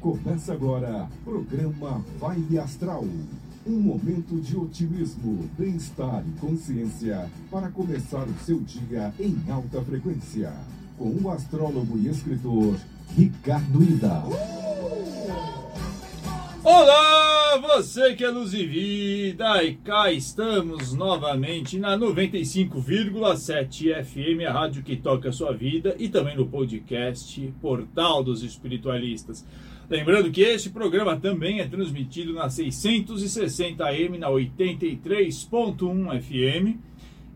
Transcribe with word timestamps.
Começa 0.00 0.54
agora, 0.54 1.06
programa 1.22 2.02
Vibe 2.18 2.58
Astral. 2.58 3.04
Um 3.66 3.80
momento 3.80 4.40
de 4.40 4.56
otimismo, 4.56 5.46
bem-estar 5.58 6.24
e 6.26 6.30
consciência 6.40 7.30
para 7.50 7.68
começar 7.68 8.26
o 8.26 8.34
seu 8.42 8.60
dia 8.60 9.12
em 9.20 9.36
alta 9.50 9.82
frequência. 9.82 10.54
Com 10.96 11.14
o 11.22 11.30
astrólogo 11.30 11.98
e 11.98 12.08
escritor 12.08 12.76
Ricardo 13.14 13.82
Ida. 13.82 14.22
Olá, 16.64 17.58
você 17.58 18.14
que 18.14 18.24
é 18.24 18.30
luz 18.30 18.54
e 18.54 18.64
vida, 18.64 19.62
e 19.62 19.74
cá 19.74 20.10
estamos 20.10 20.94
novamente 20.94 21.78
na 21.78 21.98
95,7 21.98 24.02
FM, 24.02 24.48
a 24.48 24.52
rádio 24.52 24.82
que 24.82 24.96
toca 24.96 25.28
a 25.28 25.32
sua 25.32 25.52
vida, 25.52 25.94
e 25.98 26.08
também 26.08 26.38
no 26.38 26.46
podcast 26.46 27.52
Portal 27.60 28.24
dos 28.24 28.42
Espiritualistas. 28.42 29.44
Lembrando 29.90 30.30
que 30.30 30.40
este 30.42 30.70
programa 30.70 31.16
também 31.16 31.58
é 31.58 31.66
transmitido 31.66 32.32
na 32.32 32.48
660 32.48 33.84
AM, 33.84 34.18
na 34.18 34.28
83.1 34.28 36.22
FM 36.22 36.78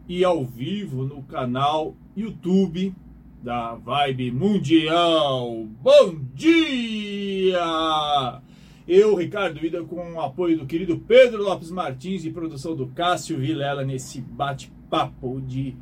e 0.09 0.23
ao 0.23 0.45
vivo 0.45 1.05
no 1.05 1.21
canal 1.25 1.97
YouTube 2.17 2.95
da 3.43 3.75
Vibe 3.75 4.31
Mundial. 4.31 5.67
Bom 5.83 6.15
dia! 6.33 7.61
Eu, 8.87 9.17
Ricardo 9.17 9.67
Ida, 9.67 9.83
com 9.83 10.13
o 10.13 10.21
apoio 10.21 10.57
do 10.57 10.65
querido 10.65 10.97
Pedro 10.97 11.43
Lopes 11.43 11.73
Martins 11.73 12.25
e 12.25 12.31
produção 12.31 12.77
do 12.77 12.87
Cássio 12.87 13.37
Vilela 13.37 13.83
nesse 13.83 14.21
bate-papo 14.21 15.41
de 15.41 15.75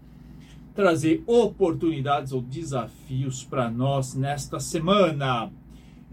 trazer 0.74 1.24
oportunidades 1.28 2.32
ou 2.32 2.42
desafios 2.42 3.44
para 3.44 3.70
nós 3.70 4.16
nesta 4.16 4.60
semana. 4.60 5.52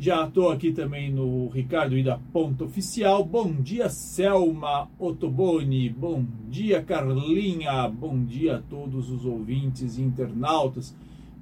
Já 0.01 0.25
estou 0.27 0.51
aqui 0.53 0.73
também 0.73 1.11
no 1.13 1.49
Ricardo 1.49 1.99
Ida 1.99 2.21
Ponto 2.33 2.65
Oficial. 2.65 3.25
Bom 3.25 3.53
dia, 3.53 3.89
Selma 3.89 4.89
Otoboni. 4.97 5.89
Bom 5.89 6.25
dia, 6.49 6.81
Carlinha. 6.83 7.89
Bom 7.89 8.25
dia 8.25 8.57
a 8.57 8.63
todos 8.63 9.11
os 9.11 9.25
ouvintes 9.25 9.99
e 9.99 10.03
internautas 10.03 10.95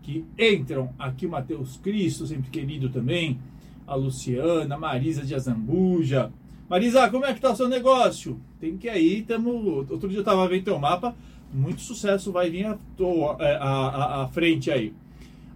que 0.03 0.25
entram 0.39 0.91
aqui. 0.99 1.27
O 1.27 1.31
Matheus 1.31 1.77
Cristo, 1.77 2.27
sempre 2.27 2.49
querido 2.51 2.89
também. 2.89 3.39
A 3.87 3.95
Luciana, 3.95 4.79
Marisa 4.79 5.23
de 5.23 5.35
Azambuja. 5.35 6.33
Marisa, 6.69 7.09
como 7.11 7.25
é 7.25 7.33
que 7.33 7.41
tá 7.41 7.53
o 7.53 7.57
seu 7.57 7.69
negócio? 7.69 8.41
Tem 8.59 8.77
que 8.77 8.91
ir, 8.91 9.23
tamo... 9.23 9.87
outro 9.89 10.09
dia 10.09 10.19
eu 10.19 10.25
tava 10.25 10.49
vendo 10.49 10.65
teu 10.65 10.79
mapa, 10.79 11.15
muito 11.53 11.81
sucesso 11.81 12.33
vai 12.33 12.51
vir 12.51 12.67
à, 12.67 14.23
à 14.23 14.29
frente 14.29 14.71
aí. 14.71 14.93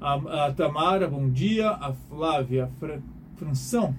A, 0.01 0.47
a, 0.47 0.53
Tamara, 0.53 1.09
bom 1.09 1.29
dia. 1.29 1.69
A 1.71 1.93
Flávia 1.93 2.71
Fra, 2.79 3.03
Franção, 3.37 3.95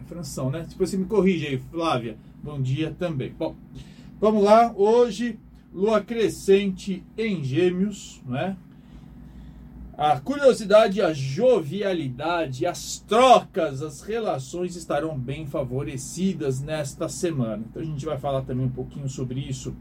é 0.00 0.04
Franção, 0.04 0.50
né? 0.50 0.66
Depois 0.68 0.90
você 0.90 0.96
me 0.96 1.04
corrige 1.04 1.46
aí, 1.46 1.58
Flávia. 1.70 2.16
Bom 2.42 2.60
dia 2.60 2.94
também. 2.98 3.32
Bom, 3.38 3.54
vamos 4.20 4.42
lá. 4.42 4.72
Hoje, 4.74 5.38
lua 5.72 6.00
crescente 6.00 7.04
em 7.16 7.44
Gêmeos, 7.44 8.20
né? 8.26 8.56
A 9.96 10.18
curiosidade, 10.18 11.00
a 11.00 11.12
jovialidade, 11.12 12.66
as 12.66 12.98
trocas, 12.98 13.80
as 13.80 14.02
relações 14.02 14.74
estarão 14.74 15.16
bem 15.16 15.46
favorecidas 15.46 16.60
nesta 16.60 17.08
semana. 17.08 17.62
Então 17.70 17.80
a 17.80 17.84
gente 17.84 18.04
vai 18.04 18.18
falar 18.18 18.42
também 18.42 18.66
um 18.66 18.70
pouquinho 18.70 19.08
sobre 19.08 19.38
isso 19.38 19.72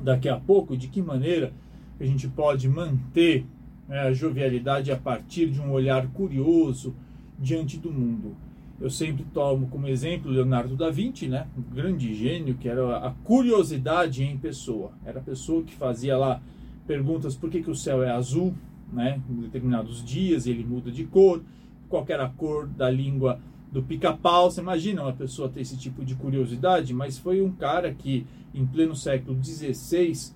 daqui 0.00 0.28
a 0.28 0.38
pouco, 0.38 0.76
de 0.76 0.86
que 0.86 1.02
maneira 1.02 1.52
a 1.98 2.04
gente 2.04 2.28
pode 2.28 2.68
manter 2.68 3.44
né, 3.88 4.02
a 4.02 4.12
jovialidade 4.12 4.92
a 4.92 4.96
partir 4.96 5.50
de 5.50 5.60
um 5.60 5.72
olhar 5.72 6.06
curioso 6.08 6.94
diante 7.36 7.76
do 7.76 7.90
mundo. 7.90 8.36
Eu 8.80 8.88
sempre 8.90 9.24
tomo 9.34 9.66
como 9.66 9.88
exemplo 9.88 10.30
Leonardo 10.30 10.76
da 10.76 10.90
Vinci, 10.90 11.26
né, 11.26 11.48
um 11.58 11.74
grande 11.74 12.14
gênio 12.14 12.54
que 12.54 12.68
era 12.68 12.98
a 12.98 13.10
curiosidade 13.24 14.22
em 14.22 14.38
pessoa. 14.38 14.92
Era 15.04 15.18
a 15.18 15.22
pessoa 15.22 15.64
que 15.64 15.74
fazia 15.74 16.16
lá 16.16 16.40
perguntas 16.86 17.34
por 17.34 17.50
que, 17.50 17.62
que 17.62 17.70
o 17.70 17.74
céu 17.74 18.00
é 18.00 18.10
azul, 18.12 18.54
né? 18.94 19.20
Em 19.28 19.40
determinados 19.42 20.04
dias 20.04 20.46
ele 20.46 20.64
muda 20.64 20.90
de 20.90 21.04
cor, 21.04 21.42
qual 21.88 22.04
era 22.08 22.24
a 22.24 22.30
cor 22.30 22.66
da 22.66 22.88
língua 22.88 23.40
do 23.70 23.82
pica-pau. 23.82 24.50
Você 24.50 24.60
imagina 24.60 25.02
uma 25.02 25.12
pessoa 25.12 25.48
ter 25.48 25.60
esse 25.60 25.76
tipo 25.76 26.04
de 26.04 26.14
curiosidade? 26.14 26.94
Mas 26.94 27.18
foi 27.18 27.42
um 27.42 27.50
cara 27.52 27.92
que, 27.92 28.26
em 28.54 28.64
pleno 28.64 28.94
século 28.94 29.42
XVI, 29.42 30.32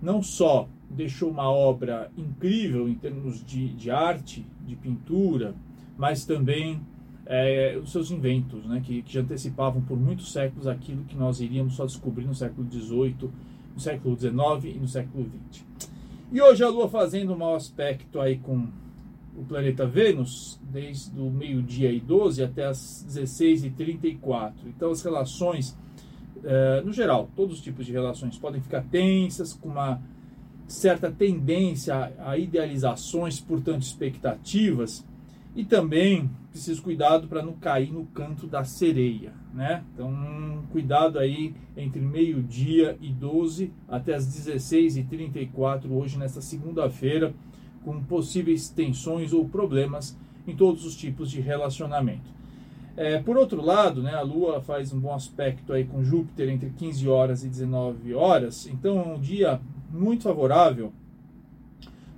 não 0.00 0.22
só 0.22 0.68
deixou 0.88 1.30
uma 1.30 1.50
obra 1.50 2.10
incrível 2.16 2.88
em 2.88 2.94
termos 2.94 3.44
de, 3.44 3.68
de 3.70 3.90
arte, 3.90 4.46
de 4.64 4.76
pintura, 4.76 5.54
mas 5.98 6.24
também 6.24 6.80
é, 7.26 7.76
os 7.82 7.90
seus 7.90 8.10
inventos, 8.10 8.64
né, 8.66 8.80
que, 8.84 9.02
que 9.02 9.18
antecipavam 9.18 9.82
por 9.82 9.98
muitos 9.98 10.32
séculos 10.32 10.68
aquilo 10.68 11.04
que 11.04 11.16
nós 11.16 11.40
iríamos 11.40 11.74
só 11.74 11.84
descobrir 11.84 12.24
no 12.24 12.34
século 12.34 12.70
XVIII, 12.70 13.30
no 13.74 13.80
século 13.80 14.16
XIX 14.16 14.76
e 14.76 14.78
no 14.78 14.86
século 14.86 15.28
XX. 15.50 15.66
E 16.32 16.40
hoje 16.40 16.64
a 16.64 16.68
Lua 16.68 16.88
fazendo 16.88 17.32
um 17.32 17.38
mau 17.38 17.54
aspecto 17.54 18.20
aí 18.20 18.38
com 18.38 18.66
o 19.36 19.44
planeta 19.44 19.86
Vênus, 19.86 20.58
desde 20.60 21.16
o 21.20 21.30
meio-dia 21.30 21.92
e 21.92 22.00
12 22.00 22.42
até 22.42 22.64
as 22.64 23.04
16 23.06 23.64
e 23.64 23.70
34. 23.70 24.68
Então 24.68 24.90
as 24.90 25.02
relações, 25.02 25.78
eh, 26.42 26.82
no 26.84 26.92
geral, 26.92 27.30
todos 27.36 27.58
os 27.58 27.62
tipos 27.62 27.86
de 27.86 27.92
relações 27.92 28.36
podem 28.36 28.60
ficar 28.60 28.82
tensas, 28.82 29.52
com 29.52 29.68
uma 29.68 30.02
certa 30.66 31.12
tendência 31.12 32.12
a 32.18 32.36
idealizações, 32.36 33.38
portanto 33.38 33.82
expectativas, 33.82 35.06
e 35.56 35.64
também 35.64 36.30
preciso 36.50 36.82
cuidado 36.82 37.26
para 37.26 37.42
não 37.42 37.54
cair 37.54 37.90
no 37.90 38.04
canto 38.06 38.46
da 38.46 38.62
sereia, 38.62 39.32
né? 39.54 39.82
Então, 39.94 40.62
cuidado 40.70 41.18
aí 41.18 41.54
entre 41.74 42.00
meio-dia 42.00 42.96
e 43.00 43.10
12 43.10 43.72
até 43.88 44.14
as 44.14 44.26
16h34 44.26 45.90
hoje, 45.90 46.18
nesta 46.18 46.42
segunda-feira, 46.42 47.34
com 47.82 48.02
possíveis 48.04 48.68
tensões 48.68 49.32
ou 49.32 49.48
problemas 49.48 50.16
em 50.46 50.54
todos 50.54 50.84
os 50.84 50.94
tipos 50.94 51.30
de 51.30 51.40
relacionamento. 51.40 52.36
É, 52.94 53.18
por 53.18 53.36
outro 53.36 53.62
lado, 53.62 54.02
né, 54.02 54.14
a 54.14 54.22
Lua 54.22 54.60
faz 54.60 54.92
um 54.92 55.00
bom 55.00 55.14
aspecto 55.14 55.72
aí 55.72 55.84
com 55.84 56.02
Júpiter 56.02 56.48
entre 56.50 56.70
15 56.70 57.08
horas 57.08 57.44
e 57.44 57.48
19 57.48 58.14
horas, 58.14 58.66
então 58.66 58.98
é 58.98 59.06
um 59.06 59.20
dia 59.20 59.60
muito 59.90 60.24
favorável 60.24 60.92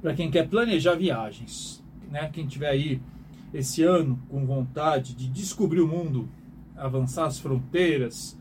para 0.01 0.15
quem 0.15 0.31
quer 0.31 0.49
planejar 0.49 0.95
viagens, 0.95 1.85
né? 2.11 2.31
Quem 2.33 2.47
tiver 2.47 2.69
aí 2.69 3.01
esse 3.53 3.83
ano 3.83 4.19
com 4.29 4.45
vontade 4.45 5.15
de 5.15 5.29
descobrir 5.29 5.81
o 5.81 5.89
mundo, 5.89 6.29
avançar 6.77 7.27
as 7.27 7.39
fronteiras, 7.39 8.39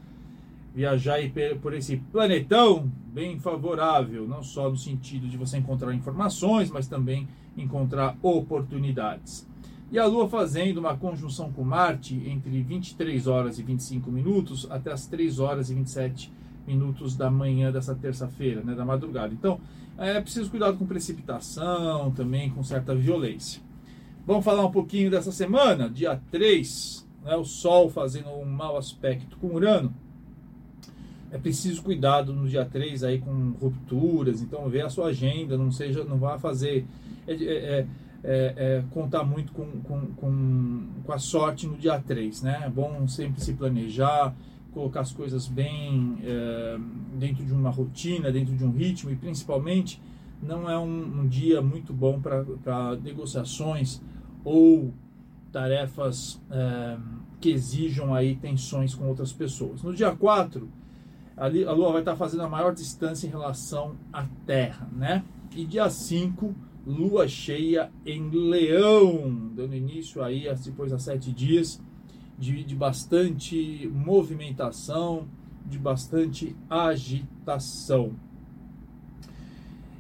viajar 0.74 1.18
por 1.62 1.74
esse 1.74 1.98
planetão 2.12 2.92
bem 3.14 3.40
favorável, 3.40 4.28
não 4.28 4.44
só 4.44 4.70
no 4.70 4.78
sentido 4.78 5.28
de 5.28 5.38
você 5.38 5.58
encontrar 5.58 5.94
informações, 5.94 6.70
mas 6.70 6.88
também 6.88 7.28
encontrar 7.58 8.16
oportunidades. 8.22 9.48
E 9.90 9.98
a 9.98 10.06
Lua 10.06 10.28
fazendo 10.28 10.80
uma 10.80 10.96
conjunção 10.96 11.52
com 11.52 11.64
Marte 11.64 12.14
entre 12.28 12.62
23 12.62 13.26
horas 13.26 13.58
e 13.58 13.64
25 13.64 14.12
minutos 14.12 14.68
até 14.70 14.92
as 14.92 15.08
3 15.08 15.40
horas 15.40 15.70
e 15.70 15.74
27 15.74 16.32
minutos 16.68 17.16
da 17.16 17.32
manhã 17.32 17.72
dessa 17.72 17.96
terça-feira, 17.96 18.62
né, 18.62 18.76
da 18.76 18.84
madrugada. 18.84 19.34
Então, 19.34 19.60
é 19.98 20.20
preciso 20.20 20.52
cuidado 20.52 20.78
com 20.78 20.86
precipitação, 20.86 22.12
também 22.12 22.50
com 22.50 22.62
certa 22.62 22.94
violência. 22.94 23.62
Vamos 24.28 24.44
falar 24.44 24.66
um 24.66 24.72
pouquinho 24.72 25.10
dessa 25.10 25.32
semana, 25.32 25.90
dia 25.90 26.22
3, 26.32 27.08
né, 27.24 27.38
o 27.38 27.46
Sol 27.46 27.90
fazendo 27.90 28.28
um 28.32 28.44
mau 28.44 28.76
aspecto 28.76 29.38
com 29.38 29.56
Urano. 29.56 29.94
É 31.32 31.38
preciso 31.38 31.82
cuidado 31.82 32.34
no 32.34 32.46
dia 32.46 32.66
3 32.66 33.06
aí 33.06 33.20
com 33.20 33.52
rupturas, 33.52 34.42
então 34.42 34.68
vê 34.68 34.82
a 34.82 34.90
sua 34.90 35.08
agenda, 35.08 35.58
não 35.58 35.72
seja, 35.72 36.04
não 36.04 36.18
vá 36.18 36.38
fazer 36.38 36.86
é, 37.26 37.34
é, 37.36 37.88
é, 38.22 38.54
é, 38.58 38.84
contar 38.92 39.24
muito 39.24 39.54
com, 39.54 39.66
com, 39.80 40.08
com, 40.08 40.88
com 41.06 41.14
a 41.14 41.20
sorte 41.20 41.66
no 41.66 41.78
dia 41.78 41.98
3, 41.98 42.42
né? 42.42 42.64
É 42.66 42.70
bom 42.70 43.08
sempre 43.08 43.42
se 43.42 43.54
planejar, 43.54 44.36
colocar 44.74 45.00
as 45.00 45.14
coisas 45.14 45.48
bem 45.48 46.18
é, 46.22 46.78
dentro 47.18 47.46
de 47.46 47.54
uma 47.54 47.70
rotina, 47.70 48.30
dentro 48.30 48.54
de 48.54 48.66
um 48.66 48.72
ritmo 48.72 49.10
e 49.10 49.16
principalmente 49.16 50.02
não 50.44 50.70
é 50.70 50.78
um, 50.78 51.22
um 51.22 51.28
dia 51.28 51.62
muito 51.62 51.94
bom 51.94 52.20
para 52.20 52.98
negociações 53.02 54.02
ou 54.48 54.94
tarefas 55.52 56.42
é, 56.50 56.98
que 57.42 57.50
exijam 57.50 58.16
aí 58.16 58.38
tensões 58.38 58.96
com 58.96 59.06
outras 59.06 59.34
pessoas. 59.34 59.84
No 59.84 59.94
dia 59.94 60.16
4, 60.16 60.70
ali, 61.36 61.66
a 61.66 61.74
Lua 61.74 61.92
vai 61.92 62.00
estar 62.02 62.16
fazendo 62.16 62.44
a 62.44 62.50
maior 62.50 62.74
distância 62.74 63.28
em 63.28 63.30
relação 63.30 63.98
à 64.14 64.26
Terra, 64.46 64.88
né? 64.96 65.26
E 65.54 65.66
dia 65.66 65.90
5, 65.90 66.56
Lua 66.86 67.28
cheia 67.28 67.92
em 68.06 68.30
Leão, 68.30 69.52
dando 69.54 69.76
início 69.76 70.24
aí, 70.24 70.48
depois 70.64 70.94
a 70.94 71.00
sete 71.00 71.34
dias, 71.34 71.82
de, 72.40 72.64
de 72.64 72.76
bastante 72.76 73.92
movimentação, 73.94 75.28
de 75.66 75.78
bastante 75.78 76.56
agitação. 76.70 78.14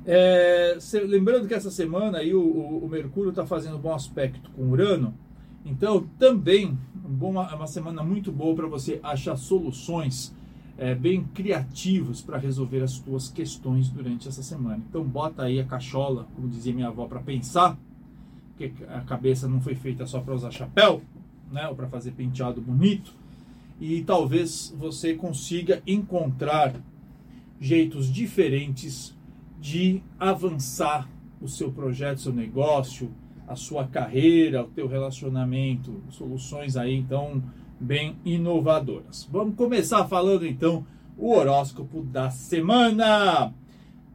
É, 0.09 0.77
lembrando 1.05 1.49
que 1.49 1.53
essa 1.53 1.69
semana 1.69 2.19
aí 2.19 2.33
o, 2.33 2.39
o, 2.39 2.85
o 2.85 2.87
Mercúrio 2.87 3.31
está 3.31 3.45
fazendo 3.45 3.77
bom 3.77 3.93
aspecto 3.93 4.49
com 4.51 4.69
Urano, 4.69 5.13
então 5.65 6.07
também 6.17 6.77
uma, 7.03 7.53
uma 7.53 7.67
semana 7.67 8.01
muito 8.01 8.31
boa 8.31 8.55
para 8.55 8.67
você 8.67 9.01
achar 9.03 9.35
soluções 9.35 10.33
é, 10.77 10.95
bem 10.95 11.25
criativos 11.33 12.21
para 12.21 12.37
resolver 12.37 12.81
as 12.83 12.91
suas 12.91 13.27
questões 13.27 13.89
durante 13.89 14.29
essa 14.29 14.41
semana. 14.41 14.81
Então 14.89 15.03
bota 15.03 15.43
aí 15.43 15.59
a 15.59 15.65
cachola, 15.65 16.25
como 16.33 16.47
dizia 16.47 16.73
minha 16.73 16.87
avó, 16.87 17.05
para 17.05 17.19
pensar, 17.19 17.77
porque 18.49 18.71
a 18.87 19.01
cabeça 19.01 19.45
não 19.45 19.59
foi 19.59 19.75
feita 19.75 20.05
só 20.05 20.21
para 20.21 20.33
usar 20.33 20.51
chapéu, 20.51 21.01
né, 21.51 21.67
ou 21.67 21.75
para 21.75 21.87
fazer 21.87 22.11
penteado 22.11 22.61
bonito, 22.61 23.13
e 23.77 24.03
talvez 24.03 24.73
você 24.79 25.15
consiga 25.15 25.83
encontrar 25.85 26.75
jeitos 27.59 28.09
diferentes 28.09 29.16
de 29.59 30.01
avançar 30.19 31.09
o 31.41 31.47
seu 31.47 31.71
projeto, 31.71 32.21
seu 32.21 32.33
negócio, 32.33 33.11
a 33.47 33.55
sua 33.55 33.87
carreira, 33.87 34.63
o 34.63 34.67
teu 34.67 34.87
relacionamento, 34.87 36.03
soluções 36.09 36.75
aí 36.75 36.95
então 36.95 37.41
bem 37.79 38.17
inovadoras. 38.25 39.27
Vamos 39.31 39.55
começar 39.55 40.05
falando 40.05 40.45
então 40.45 40.85
o 41.17 41.31
horóscopo 41.33 42.03
da 42.03 42.29
semana. 42.29 43.53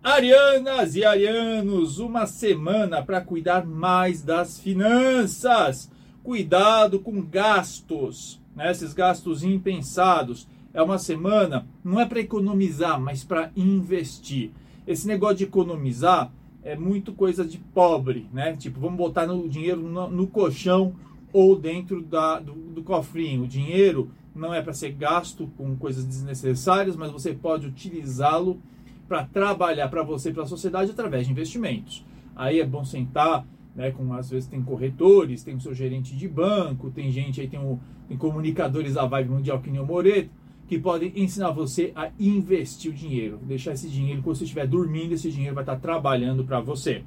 Arianas 0.03 0.97
e 0.97 1.05
arianos, 1.05 1.99
uma 1.99 2.27
semana 2.27 3.03
para 3.03 3.21
cuidar 3.21 3.65
mais 3.65 4.21
das 4.21 4.59
finanças. 4.59 5.91
Cuidado 6.23 7.01
com 7.01 7.23
gastos, 7.23 8.41
né? 8.55 8.71
esses 8.71 8.93
gastos 8.93 9.43
impensados. 9.43 10.47
É 10.75 10.83
uma 10.83 10.99
semana, 10.99 11.67
não 11.85 12.01
é 12.01 12.07
para 12.07 12.21
economizar, 12.21 13.01
mas 13.01 13.23
para 13.23 13.51
investir. 13.55 14.51
Esse 14.87 15.07
negócio 15.07 15.37
de 15.37 15.45
economizar 15.45 16.33
é 16.63 16.77
muito 16.77 17.13
coisa 17.13 17.45
de 17.45 17.59
pobre, 17.59 18.29
né? 18.33 18.57
Tipo, 18.57 18.81
vamos 18.81 18.97
botar 18.97 19.27
no 19.27 19.49
dinheiro 19.49 19.83
no, 19.83 20.09
no 20.09 20.27
colchão 20.27 20.95
ou 21.33 21.59
dentro 21.59 22.03
da, 22.03 22.39
do, 22.39 22.53
do 22.53 22.83
cofrinho. 22.83 23.45
O 23.45 23.49
dinheiro 23.49 24.11
não 24.35 24.53
é 24.55 24.63
para 24.63 24.73
ser 24.73 24.93
gasto 24.93 25.51
com 25.57 25.77
coisas 25.77 26.05
desnecessárias, 26.05 26.97
mas 26.97 27.11
você 27.11 27.33
pode 27.33 27.67
utilizá-lo 27.67 28.61
para 29.09 29.25
trabalhar 29.25 29.89
para 29.89 30.03
você 30.03 30.31
e 30.31 30.33
para 30.33 30.45
a 30.45 30.47
sociedade 30.47 30.91
através 30.91 31.27
de 31.27 31.33
investimentos. 31.33 32.05
Aí 32.35 32.61
é 32.61 32.67
bom 32.67 32.85
sentar, 32.85 33.47
né, 33.75 33.91
com 33.91 34.13
às 34.15 34.31
vezes 34.31 34.49
tem 34.49 34.63
corretores, 34.63 35.43
tem 35.43 35.55
o 35.55 35.61
seu 35.61 35.75
gerente 35.75 36.17
de 36.17 36.29
banco, 36.29 36.91
tem 36.91 37.11
gente 37.11 37.41
aí 37.41 37.49
tem, 37.49 37.61
o, 37.61 37.79
tem 38.09 38.17
comunicadores 38.17 38.95
da 38.95 39.05
vibe 39.05 39.31
mundial 39.31 39.61
que 39.61 39.71
nem 39.71 39.81
o 39.81 39.87
Moreto, 39.87 40.31
que 40.73 40.79
podem 40.79 41.13
ensinar 41.15 41.51
você 41.51 41.93
a 41.95 42.09
investir 42.19 42.91
o 42.91 42.95
dinheiro, 42.95 43.39
deixar 43.43 43.73
esse 43.73 43.91
dinheiro 43.91 44.23
quando 44.23 44.37
você 44.37 44.45
estiver 44.45 44.67
dormindo, 44.67 45.13
esse 45.13 45.31
dinheiro 45.31 45.55
vai 45.55 45.65
estar 45.65 45.77
trabalhando 45.77 46.45
para 46.45 46.61
você. 46.61 47.03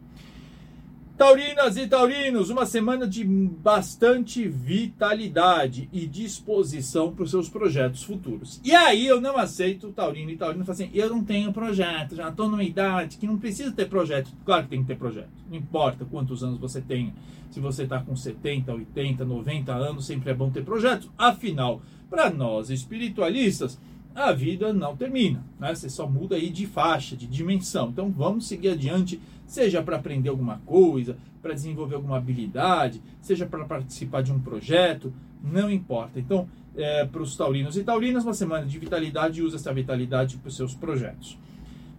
Taurinas 1.17 1.75
e 1.75 1.87
taurinos, 1.87 2.51
uma 2.51 2.67
semana 2.67 3.07
de 3.07 3.23
bastante 3.23 4.47
vitalidade 4.47 5.89
e 5.91 6.05
disposição 6.05 7.11
para 7.11 7.23
os 7.23 7.31
seus 7.31 7.49
projetos 7.49 8.03
futuros. 8.03 8.61
E 8.63 8.71
aí 8.75 9.07
eu 9.07 9.19
não 9.19 9.35
aceito 9.35 9.91
taurino 9.91 10.29
e 10.29 10.37
taurino 10.37 10.63
assim, 10.67 10.91
eu 10.93 11.09
não 11.09 11.23
tenho 11.23 11.51
projeto, 11.51 12.15
já 12.15 12.29
estou 12.29 12.47
numa 12.47 12.63
idade 12.63 13.17
que 13.17 13.25
não 13.25 13.39
precisa 13.39 13.71
ter 13.71 13.89
projeto. 13.89 14.29
Claro 14.45 14.65
que 14.65 14.69
tem 14.69 14.81
que 14.81 14.87
ter 14.87 14.97
projeto, 14.97 15.31
não 15.49 15.57
importa 15.57 16.05
quantos 16.05 16.43
anos 16.43 16.59
você 16.59 16.81
tenha. 16.81 17.15
Se 17.49 17.59
você 17.59 17.83
está 17.83 17.99
com 17.99 18.15
70, 18.15 18.71
80, 18.71 19.25
90 19.25 19.73
anos, 19.73 20.05
sempre 20.05 20.29
é 20.29 20.33
bom 20.35 20.51
ter 20.51 20.63
projetos. 20.63 21.09
Afinal, 21.17 21.81
para 22.09 22.29
nós 22.29 22.69
espiritualistas, 22.69 23.79
a 24.15 24.31
vida 24.31 24.71
não 24.71 24.95
termina, 24.95 25.43
né? 25.59 25.75
Você 25.75 25.89
só 25.89 26.07
muda 26.07 26.37
aí 26.37 26.49
de 26.49 26.65
faixa, 26.65 27.17
de 27.17 27.27
dimensão. 27.27 27.89
Então 27.89 28.09
vamos 28.09 28.47
seguir 28.47 28.69
adiante, 28.69 29.19
seja 29.45 29.83
para 29.83 29.97
aprender 29.97 30.29
alguma 30.29 30.59
coisa, 30.65 31.17
para 31.41 31.53
desenvolver 31.53 31.95
alguma 31.95 32.17
habilidade, 32.17 33.01
seja 33.21 33.45
para 33.45 33.65
participar 33.65 34.23
de 34.23 34.31
um 34.31 34.39
projeto, 34.39 35.13
não 35.43 35.69
importa. 35.69 36.17
Então, 36.17 36.47
é, 36.77 37.05
para 37.05 37.21
os 37.21 37.35
taurinos 37.35 37.77
e 37.77 37.83
taurinas, 37.83 38.23
uma 38.23 38.33
semana 38.33 38.65
de 38.65 38.79
vitalidade, 38.79 39.41
use 39.41 39.55
essa 39.55 39.73
vitalidade 39.73 40.37
para 40.37 40.47
os 40.47 40.55
seus 40.55 40.73
projetos. 40.73 41.37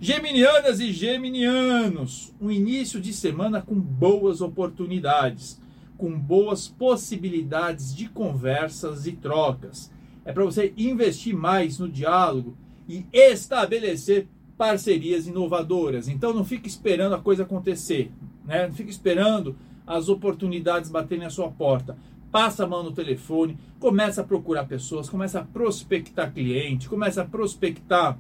Geminianas 0.01 0.81
e 0.81 0.93
geminianos, 0.93 2.35
um 2.41 2.51
início 2.51 3.01
de 3.01 3.13
semana 3.13 3.63
com 3.63 3.79
boas 3.79 4.41
oportunidades, 4.41 5.61
com 5.97 6.19
boas 6.19 6.67
possibilidades 6.67 7.95
de 7.95 8.09
conversas 8.09 9.07
e 9.07 9.13
trocas 9.13 9.91
é 10.27 10.33
para 10.33 10.45
você 10.45 10.75
investir 10.77 11.35
mais 11.35 11.79
no 11.79 11.89
diálogo 11.89 12.57
e 12.89 13.07
estabelecer 13.13 14.27
parcerias 14.59 15.29
inovadoras. 15.29 16.09
Então 16.09 16.35
não 16.35 16.45
fique 16.45 16.69
esperando 16.69 17.15
a 17.15 17.21
coisa 17.21 17.45
acontecer, 17.45 18.11
né? 18.45 18.67
Não 18.67 18.75
fique 18.75 18.91
esperando 18.91 19.57
as 19.87 20.09
oportunidades 20.09 20.91
baterem 20.91 21.23
na 21.23 21.31
sua 21.31 21.49
porta. 21.49 21.97
Passa 22.33 22.65
a 22.65 22.67
mão 22.67 22.83
no 22.83 22.91
telefone, 22.91 23.57
começa 23.79 24.21
a 24.21 24.25
procurar 24.25 24.65
pessoas, 24.65 25.09
começa 25.09 25.39
a 25.39 25.45
prospectar 25.45 26.33
cliente, 26.35 26.89
começa 26.89 27.23
a 27.23 27.25
prospectar 27.25 28.19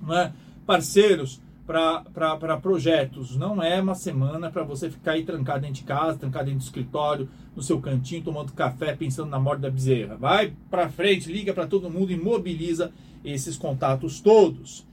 né, 0.00 0.32
parceiros 0.64 1.42
para 1.68 2.56
projetos. 2.56 3.36
Não 3.36 3.62
é 3.62 3.78
uma 3.78 3.94
semana 3.94 4.50
para 4.50 4.62
você 4.62 4.90
ficar 4.90 5.12
aí 5.12 5.22
trancado 5.22 5.60
dentro 5.60 5.74
de 5.74 5.82
casa, 5.82 6.18
trancado 6.18 6.46
dentro 6.46 6.60
do 6.60 6.64
escritório, 6.64 7.28
no 7.54 7.62
seu 7.62 7.78
cantinho, 7.78 8.24
tomando 8.24 8.54
café, 8.54 8.96
pensando 8.96 9.28
na 9.28 9.38
morte 9.38 9.60
da 9.60 9.70
bezerra. 9.70 10.16
Vai 10.16 10.54
para 10.70 10.88
frente, 10.88 11.30
liga 11.30 11.52
para 11.52 11.66
todo 11.66 11.90
mundo 11.90 12.10
e 12.10 12.16
mobiliza 12.16 12.90
esses 13.22 13.58
contatos 13.58 14.18
todos. 14.18 14.86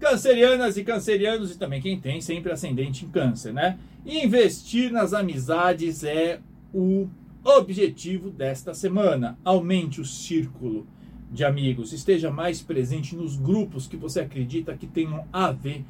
Cancerianas 0.00 0.78
e 0.78 0.84
cancerianos, 0.84 1.52
e 1.52 1.58
também 1.58 1.82
quem 1.82 2.00
tem 2.00 2.20
sempre 2.22 2.50
ascendente 2.50 3.04
em 3.04 3.08
câncer, 3.08 3.52
né? 3.52 3.78
Investir 4.06 4.90
nas 4.90 5.12
amizades 5.12 6.02
é 6.02 6.40
o 6.72 7.06
objetivo 7.44 8.30
desta 8.30 8.72
semana. 8.72 9.38
Aumente 9.44 10.00
o 10.00 10.04
círculo 10.04 10.86
de 11.30 11.44
amigos, 11.44 11.92
esteja 11.92 12.30
mais 12.30 12.60
presente 12.60 13.14
nos 13.14 13.36
grupos 13.36 13.86
que 13.86 13.96
você 13.96 14.20
acredita 14.20 14.76
que 14.76 14.86
tenham 14.86 15.24
a 15.32 15.50
ver 15.50 15.84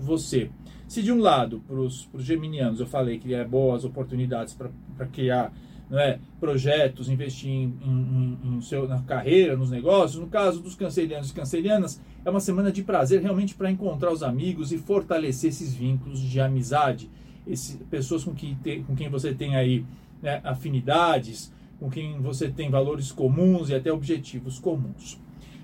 você. 0.00 0.50
Se 0.86 1.02
de 1.02 1.12
um 1.12 1.20
lado, 1.20 1.62
para 1.66 1.76
os 1.76 2.08
geminianos, 2.18 2.80
eu 2.80 2.86
falei 2.86 3.18
que 3.18 3.32
é 3.32 3.44
boas 3.44 3.84
oportunidades 3.84 4.54
para 4.54 5.06
criar 5.06 5.52
é, 5.92 6.18
projetos, 6.38 7.08
investir 7.08 7.50
em, 7.50 7.74
em, 7.82 8.38
em, 8.44 8.60
seu, 8.60 8.86
na 8.86 9.02
carreira, 9.02 9.56
nos 9.56 9.70
negócios, 9.70 10.20
no 10.20 10.28
caso 10.28 10.60
dos 10.60 10.74
cancerianos 10.74 11.30
e 11.30 11.34
cancerianas, 11.34 12.00
é 12.24 12.30
uma 12.30 12.40
semana 12.40 12.70
de 12.70 12.82
prazer 12.82 13.20
realmente 13.22 13.54
para 13.54 13.70
encontrar 13.70 14.12
os 14.12 14.22
amigos 14.22 14.72
e 14.72 14.78
fortalecer 14.78 15.50
esses 15.50 15.74
vínculos 15.74 16.20
de 16.20 16.40
amizade. 16.40 17.10
Esse, 17.46 17.78
pessoas 17.84 18.22
com, 18.22 18.34
que 18.34 18.54
te, 18.56 18.80
com 18.86 18.94
quem 18.94 19.08
você 19.08 19.34
tem 19.34 19.56
aí 19.56 19.84
né, 20.22 20.40
afinidades, 20.44 21.52
com 21.78 21.90
quem 21.90 22.20
você 22.20 22.48
tem 22.48 22.70
valores 22.70 23.10
comuns 23.10 23.70
e 23.70 23.74
até 23.74 23.92
objetivos 23.92 24.58
comuns. 24.58 25.18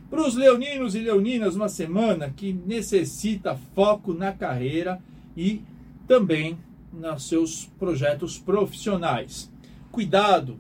Para 0.08 0.24
os 0.24 0.36
leoninos 0.36 0.94
e 0.94 1.00
leoninas, 1.00 1.56
uma 1.56 1.68
semana 1.68 2.30
que 2.30 2.52
necessita 2.52 3.56
foco 3.74 4.14
na 4.14 4.32
carreira 4.32 5.00
e 5.36 5.62
também 6.06 6.56
nos 6.92 7.28
seus 7.28 7.66
projetos 7.78 8.38
profissionais. 8.38 9.50
Cuidado 9.90 10.58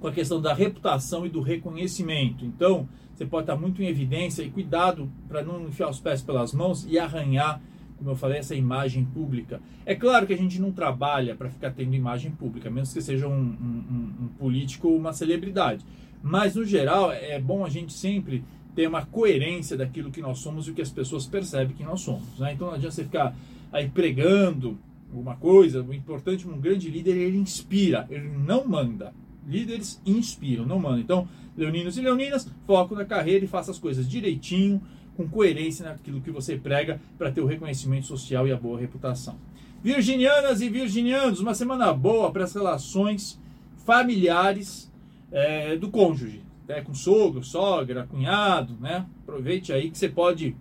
com 0.00 0.08
a 0.08 0.12
questão 0.12 0.40
da 0.40 0.52
reputação 0.52 1.24
e 1.24 1.28
do 1.28 1.40
reconhecimento. 1.40 2.44
Então, 2.44 2.88
você 3.14 3.24
pode 3.24 3.44
estar 3.44 3.56
muito 3.56 3.80
em 3.80 3.86
evidência 3.86 4.42
e 4.42 4.50
cuidado 4.50 5.10
para 5.28 5.42
não 5.42 5.68
enfiar 5.68 5.88
os 5.88 6.00
pés 6.00 6.20
pelas 6.20 6.52
mãos 6.52 6.84
e 6.88 6.98
arranhar, 6.98 7.62
como 7.96 8.10
eu 8.10 8.16
falei, 8.16 8.38
essa 8.38 8.54
imagem 8.54 9.04
pública. 9.04 9.60
É 9.86 9.94
claro 9.94 10.26
que 10.26 10.34
a 10.34 10.36
gente 10.36 10.60
não 10.60 10.72
trabalha 10.72 11.36
para 11.36 11.48
ficar 11.48 11.70
tendo 11.70 11.94
imagem 11.94 12.32
pública, 12.32 12.68
menos 12.68 12.92
que 12.92 13.00
seja 13.00 13.28
um, 13.28 13.32
um, 13.32 14.24
um 14.24 14.28
político 14.38 14.88
ou 14.88 14.96
uma 14.96 15.12
celebridade. 15.12 15.84
Mas, 16.22 16.56
no 16.56 16.64
geral, 16.64 17.12
é 17.12 17.40
bom 17.40 17.64
a 17.64 17.68
gente 17.68 17.92
sempre 17.92 18.42
ter 18.76 18.86
uma 18.86 19.06
coerência 19.06 19.74
daquilo 19.74 20.10
que 20.10 20.20
nós 20.20 20.38
somos 20.38 20.68
e 20.68 20.70
o 20.70 20.74
que 20.74 20.82
as 20.82 20.90
pessoas 20.90 21.26
percebem 21.26 21.74
que 21.74 21.82
nós 21.82 22.02
somos. 22.02 22.38
Né? 22.38 22.52
Então 22.52 22.68
não 22.68 22.74
adianta 22.74 22.94
você 22.94 23.04
ficar 23.04 23.34
aí 23.72 23.88
pregando 23.88 24.78
alguma 25.10 25.34
coisa. 25.34 25.82
O 25.82 25.94
importante, 25.94 26.46
um 26.46 26.60
grande 26.60 26.90
líder, 26.90 27.16
ele 27.16 27.38
inspira, 27.38 28.06
ele 28.10 28.28
não 28.28 28.68
manda. 28.68 29.14
Líderes 29.48 30.00
inspiram, 30.04 30.66
não 30.66 30.78
mandam. 30.78 31.00
Então, 31.00 31.28
leoninos 31.56 31.96
e 31.96 32.02
leoninas, 32.02 32.46
foco 32.66 32.94
na 32.94 33.04
carreira 33.06 33.46
e 33.46 33.48
faça 33.48 33.70
as 33.70 33.78
coisas 33.78 34.06
direitinho, 34.06 34.82
com 35.16 35.26
coerência 35.26 35.86
naquilo 35.86 36.20
que 36.20 36.30
você 36.30 36.58
prega 36.58 37.00
para 37.16 37.32
ter 37.32 37.40
o 37.40 37.46
reconhecimento 37.46 38.06
social 38.06 38.46
e 38.46 38.52
a 38.52 38.56
boa 38.56 38.78
reputação. 38.78 39.38
Virginianas 39.82 40.60
e 40.60 40.68
virginianos, 40.68 41.40
uma 41.40 41.54
semana 41.54 41.92
boa 41.94 42.30
para 42.30 42.44
as 42.44 42.52
relações 42.52 43.40
familiares 43.86 44.92
é, 45.32 45.76
do 45.76 45.88
cônjuge, 45.88 46.42
né? 46.66 46.80
com 46.80 46.94
sogro, 46.94 47.42
sogra, 47.42 48.06
cunhado, 48.06 48.76
né? 48.80 49.06
Aproveite 49.22 49.72
aí 49.72 49.90
que 49.90 49.98
você 49.98 50.08
pode 50.08 50.56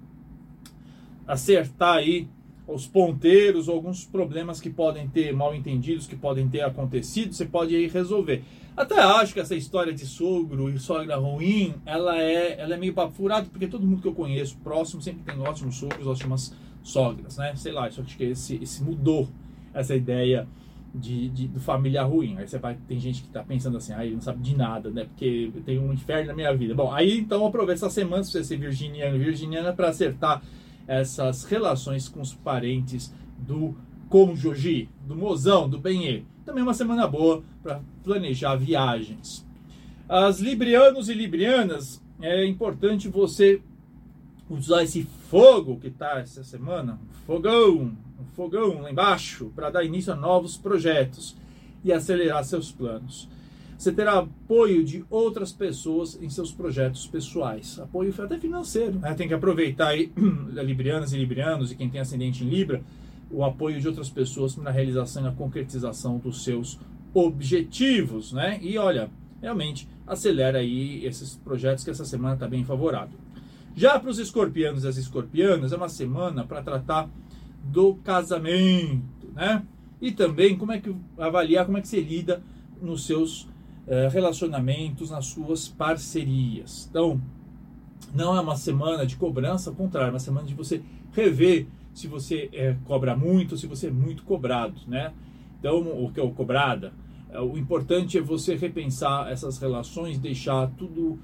acertar 1.28 1.98
aí 1.98 2.28
os 2.68 2.88
ponteiros, 2.88 3.70
alguns 3.70 4.06
problemas 4.06 4.60
que 4.60 4.70
podem 4.70 5.08
ter 5.08 5.32
mal 5.34 5.54
entendidos, 5.54 6.08
que 6.08 6.16
podem 6.16 6.48
ter 6.50 6.62
acontecido, 6.62 7.34
você 7.34 7.46
pode 7.46 7.76
aí 7.76 7.88
resolver. 7.88 8.44
Até 8.76 9.00
acho 9.00 9.34
que 9.34 9.40
essa 9.40 9.56
história 9.56 9.94
de 9.94 10.06
sogro 10.06 10.70
e 10.70 10.78
sogra 10.80 11.16
ruim, 11.16 11.76
ela 11.86 12.20
é, 12.20 12.60
ela 12.60 12.74
é 12.74 12.78
meio 12.78 12.94
papo 12.94 13.14
furado, 13.14 13.50
porque 13.50 13.68
todo 13.68 13.86
mundo 13.86 14.02
que 14.02 14.08
eu 14.08 14.14
conheço 14.14 14.58
próximo 14.58 15.02
sempre 15.02 15.24
tem 15.24 15.40
ótimos 15.40 15.78
sogros, 15.78 16.08
ótimas 16.08 16.54
sogras, 16.84 17.38
né? 17.38 17.56
Sei 17.56 17.72
lá, 17.72 17.88
isso 17.88 18.02
acho 18.02 18.18
que 18.18 18.24
esse, 18.26 18.56
esse 18.62 18.84
mudou 18.84 19.30
essa 19.74 19.96
ideia 19.96 20.48
de, 20.96 21.30
de, 21.30 21.48
de 21.48 21.60
família 21.60 22.04
ruim. 22.04 22.38
Aí 22.38 22.48
você 22.48 22.58
vai, 22.58 22.78
tem 22.88 23.00
gente 23.00 23.22
que 23.22 23.30
tá 23.30 23.44
pensando 23.44 23.78
assim, 23.78 23.94
ah, 23.94 24.06
ele 24.06 24.16
não 24.16 24.22
sabe 24.22 24.42
de 24.42 24.56
nada, 24.56 24.90
né? 24.90 25.06
Porque 25.06 25.52
tem 25.66 25.80
um 25.80 25.94
inferno 25.94 26.28
na 26.28 26.34
minha 26.34 26.56
vida. 26.56 26.74
Bom, 26.74 26.92
aí 26.94 27.20
então 27.20 27.46
aproveita 27.46 27.86
essa 27.86 27.90
semana, 27.90 28.24
se 28.24 28.32
você 28.32 28.44
ser 28.44 28.58
virginiano, 28.58 29.18
virginiana, 29.18 29.74
para 29.74 29.90
acertar 29.90 30.42
essas 30.88 31.44
relações 31.44 32.08
com 32.08 32.22
os 32.22 32.34
parentes 32.34 33.14
do 33.38 33.76
cônjuge, 34.10 34.90
do 35.06 35.16
mozão, 35.16 35.68
do 35.68 35.80
benê. 35.80 36.24
Também 36.46 36.64
uma 36.64 36.74
semana 36.74 37.08
boa 37.08 37.44
para 37.62 37.82
planejar 38.04 38.56
viagens. 38.56 39.46
As 40.08 40.40
librianos 40.40 41.10
e 41.10 41.14
librianas, 41.14 42.02
é 42.22 42.46
importante 42.46 43.10
você 43.10 43.62
usar 44.50 44.84
esse 44.84 45.08
fogo 45.30 45.80
que 45.80 45.88
está 45.88 46.20
essa 46.20 46.44
semana, 46.44 46.94
um 46.94 47.26
fogão, 47.26 47.92
um 48.20 48.26
fogão 48.36 48.82
lá 48.82 48.92
embaixo, 48.92 49.52
para 49.56 49.70
dar 49.70 49.84
início 49.84 50.14
a 50.14 50.16
novos 50.16 50.58
projetos 50.58 51.36
e 51.84 51.92
acelerar 51.92 52.44
seus 52.44 52.72
planos. 52.72 53.28
Você 53.78 53.92
terá 53.92 54.20
apoio 54.20 54.84
de 54.86 55.04
outras 55.10 55.52
pessoas 55.52 56.18
em 56.22 56.30
seus 56.30 56.52
projetos 56.52 57.06
pessoais, 57.08 57.78
apoio 57.78 58.14
até 58.18 58.40
financeiro. 58.40 59.00
Né? 59.00 59.14
Tem 59.14 59.28
que 59.28 59.34
aproveitar 59.34 59.90
aí, 59.90 60.12
librianas 60.64 61.12
e 61.12 61.18
librianos 61.18 61.72
e 61.72 61.76
quem 61.76 61.90
tem 61.90 62.00
ascendente 62.00 62.44
em 62.44 62.50
Libra, 62.50 62.82
o 63.30 63.44
apoio 63.44 63.82
de 63.82 63.88
outras 63.88 64.10
pessoas 64.10 64.56
na 64.56 64.72
realização 64.72 65.24
e 65.24 65.26
na 65.26 65.32
concretização 65.32 66.18
dos 66.18 66.44
seus 66.44 66.80
objetivos, 67.14 68.32
né? 68.32 68.60
E 68.62 68.78
olha, 68.78 69.10
realmente 69.42 69.88
acelera 70.08 70.60
aí 70.60 71.06
esses 71.06 71.36
projetos 71.36 71.84
que 71.84 71.90
essa 71.90 72.06
semana 72.06 72.36
está 72.36 72.48
bem 72.48 72.64
favorável. 72.64 73.25
Já 73.76 74.00
para 74.00 74.10
os 74.10 74.20
escorpianos 74.20 74.86
e 74.86 74.88
as 74.88 74.96
escorpianas, 74.96 75.74
é 75.74 75.76
uma 75.76 75.90
semana 75.90 76.46
para 76.46 76.62
tratar 76.62 77.10
do 77.62 77.96
casamento, 77.96 79.28
né? 79.34 79.64
E 80.02 80.12
também 80.12 80.58
como 80.58 80.72
é 80.72 80.80
que 80.80 80.96
avaliar 81.18 81.66
como 81.66 81.78
é 81.78 81.82
que 81.82 81.88
você 81.88 82.00
lida 82.00 82.42
nos 82.82 83.06
seus 83.06 83.50
eh, 83.88 84.08
relacionamentos, 84.08 85.12
nas 85.12 85.26
suas 85.26 85.68
parcerias. 85.68 86.88
Então, 86.90 87.22
não 88.14 88.36
é 88.36 88.40
uma 88.40 88.56
semana 88.56 89.06
de 89.06 89.18
cobrança, 89.18 89.72
ao 89.72 89.76
contrário, 89.76 90.10
é 90.10 90.14
uma 90.14 90.20
semana 90.20 90.48
de 90.48 90.54
você 90.54 90.82
rever 91.12 91.68
se 91.94 92.08
você 92.08 92.50
é, 92.54 92.76
cobra 92.86 93.16
muito, 93.16 93.58
se 93.58 93.68
você 93.68 93.88
é 93.88 93.92
muito 93.92 94.24
cobrado, 94.24 94.80
né? 94.88 95.12
Então, 95.60 95.80
o 95.82 96.12
que 96.12 96.20
é 96.20 96.24
o 96.24 96.32
cobrada? 96.32 96.94
Eh, 97.30 97.42
o 97.42 97.58
importante 97.58 98.18
é 98.18 98.22
você 98.22 98.56
repensar 98.56 99.30
essas 99.30 99.58
relações, 99.58 100.18
deixar 100.18 100.72
tudo 100.78 101.20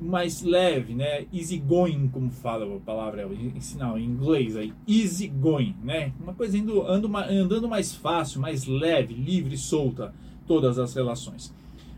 mais 0.00 0.42
leve, 0.42 0.94
né? 0.94 1.26
Easy 1.32 1.58
going, 1.58 2.08
como 2.08 2.30
fala 2.30 2.76
a 2.76 2.80
palavra, 2.80 3.28
ensinar 3.54 3.98
em 3.98 4.04
inglês 4.04 4.56
aí, 4.56 4.72
easy 4.88 5.28
going, 5.28 5.74
né? 5.82 6.12
Uma 6.20 6.34
coisa 6.34 6.56
indo, 6.56 6.86
andando 6.86 7.68
mais 7.68 7.94
fácil, 7.94 8.40
mais 8.40 8.66
leve, 8.66 9.14
livre, 9.14 9.56
solta, 9.56 10.14
todas 10.46 10.78
as 10.78 10.94
relações. 10.94 11.54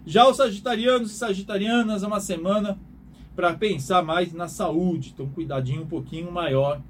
Já 0.07 0.29
os 0.29 0.37
sagitarianos 0.37 1.11
e 1.11 1.15
sagitarianas 1.15 2.03
é 2.03 2.07
uma 2.07 2.21
semana 2.21 2.79
para 3.35 3.55
pensar 3.55 4.03
mais 4.03 4.33
na 4.33 4.49
saúde, 4.49 5.13
então 5.15 5.27
cuidadinho 5.29 5.83
um 5.83 5.87
pouquinho 5.87 6.31
maior 6.31 6.81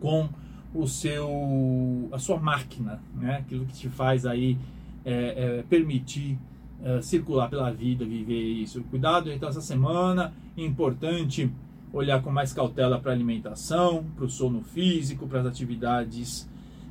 com 0.00 0.28
o 0.74 0.86
seu 0.86 2.08
a 2.12 2.18
sua 2.18 2.38
máquina, 2.38 3.00
né? 3.14 3.36
Aquilo 3.36 3.64
que 3.66 3.74
te 3.74 3.88
faz 3.88 4.26
aí 4.26 4.58
é, 5.04 5.58
é, 5.58 5.64
permitir 5.68 6.38
é, 6.82 7.00
circular 7.02 7.48
pela 7.48 7.70
vida, 7.70 8.04
viver 8.04 8.42
isso. 8.42 8.82
Cuidado 8.84 9.30
então 9.30 9.48
essa 9.48 9.60
semana, 9.60 10.32
importante 10.56 11.50
olhar 11.92 12.22
com 12.22 12.30
mais 12.30 12.52
cautela 12.52 12.98
para 12.98 13.12
a 13.12 13.14
alimentação, 13.14 14.04
para 14.14 14.24
o 14.24 14.28
sono 14.28 14.62
físico, 14.62 15.26
para 15.26 15.40
as 15.40 15.46
atividades 15.46 16.48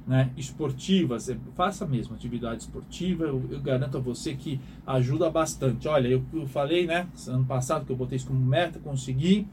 né, 0.08 0.32
esportivas, 0.38 1.30
faça 1.56 1.86
mesmo 1.86 2.15
atividade 2.15 2.63
esportiva, 2.63 3.25
eu, 3.25 3.44
eu, 3.50 3.60
garanto 3.60 3.98
a 3.98 4.00
você 4.00 4.36
que 4.36 4.60
ajuda 4.86 5.30
bastante. 5.30 5.88
Olha, 5.88 6.08
eu, 6.08 6.24
eu, 6.34 6.48
falei, 6.48 6.86
né, 6.86 7.08
ano 7.27 7.46
passado 7.46 7.86
que 7.86 7.92
eu 7.92 7.96
botei 7.96 8.18
isso 8.18 8.27
como 8.27 8.39
meta, 8.39 8.80
consegui, 8.80 9.48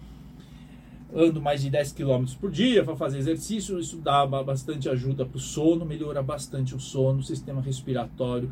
ando 1.14 1.40
mais 1.40 1.62
de 1.62 1.70
10 1.70 1.92
km 1.92 2.24
por 2.40 2.50
dia 2.50 2.84
para 2.84 2.96
fazer 2.96 3.18
exercício, 3.18 3.78
isso 3.78 3.98
dá 3.98 4.26
bastante 4.26 4.88
ajuda 4.88 5.24
para 5.24 5.36
o 5.36 5.40
sono, 5.40 5.84
melhora 5.84 6.22
bastante 6.22 6.74
o 6.74 6.80
sono, 6.80 7.22
sistema 7.22 7.60
respiratório, 7.60 8.50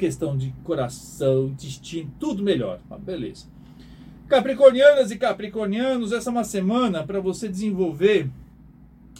questão 0.00 0.34
de 0.34 0.50
coração, 0.64 1.48
intestino, 1.48 2.10
tudo 2.18 2.42
melhor, 2.42 2.80
beleza. 3.00 3.46
Capricornianas 4.26 5.10
e 5.10 5.18
capricornianos, 5.18 6.10
essa 6.10 6.30
é 6.30 6.32
uma 6.32 6.42
semana 6.42 7.04
para 7.04 7.20
você 7.20 7.46
desenvolver 7.46 8.30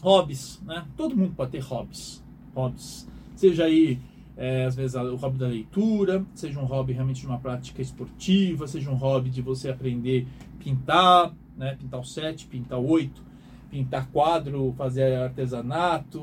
hobbies, 0.01 0.59
né? 0.65 0.87
Todo 0.97 1.15
mundo 1.15 1.35
pode 1.37 1.51
ter 1.51 1.59
hobbies, 1.59 2.25
hobbies. 2.55 3.07
Seja 3.37 3.65
aí, 3.65 3.99
é, 4.39 4.65
às 4.65 4.75
vezes, 4.75 4.95
o 4.95 5.17
hobby 5.17 5.37
da 5.37 5.49
leitura, 5.49 6.25
seja 6.35 6.59
um 6.59 6.65
hobby 6.65 6.95
realmente 6.95 7.21
de 7.21 7.27
uma 7.27 7.39
prática 7.39 7.83
esportiva, 7.83 8.67
seja 8.67 8.91
um 8.91 8.95
hobby 8.95 9.29
de 9.29 9.43
você 9.43 9.69
aprender 9.69 10.27
pintar, 10.59 11.35
né? 11.59 11.77
Pintar 11.79 12.01
o 12.01 12.05
7, 12.05 12.47
pintar 12.47 12.79
o 12.79 12.89
8, 12.89 13.23
pintar 13.71 14.07
quadro, 14.11 14.73
fazer 14.79 15.15
artesanato. 15.15 16.23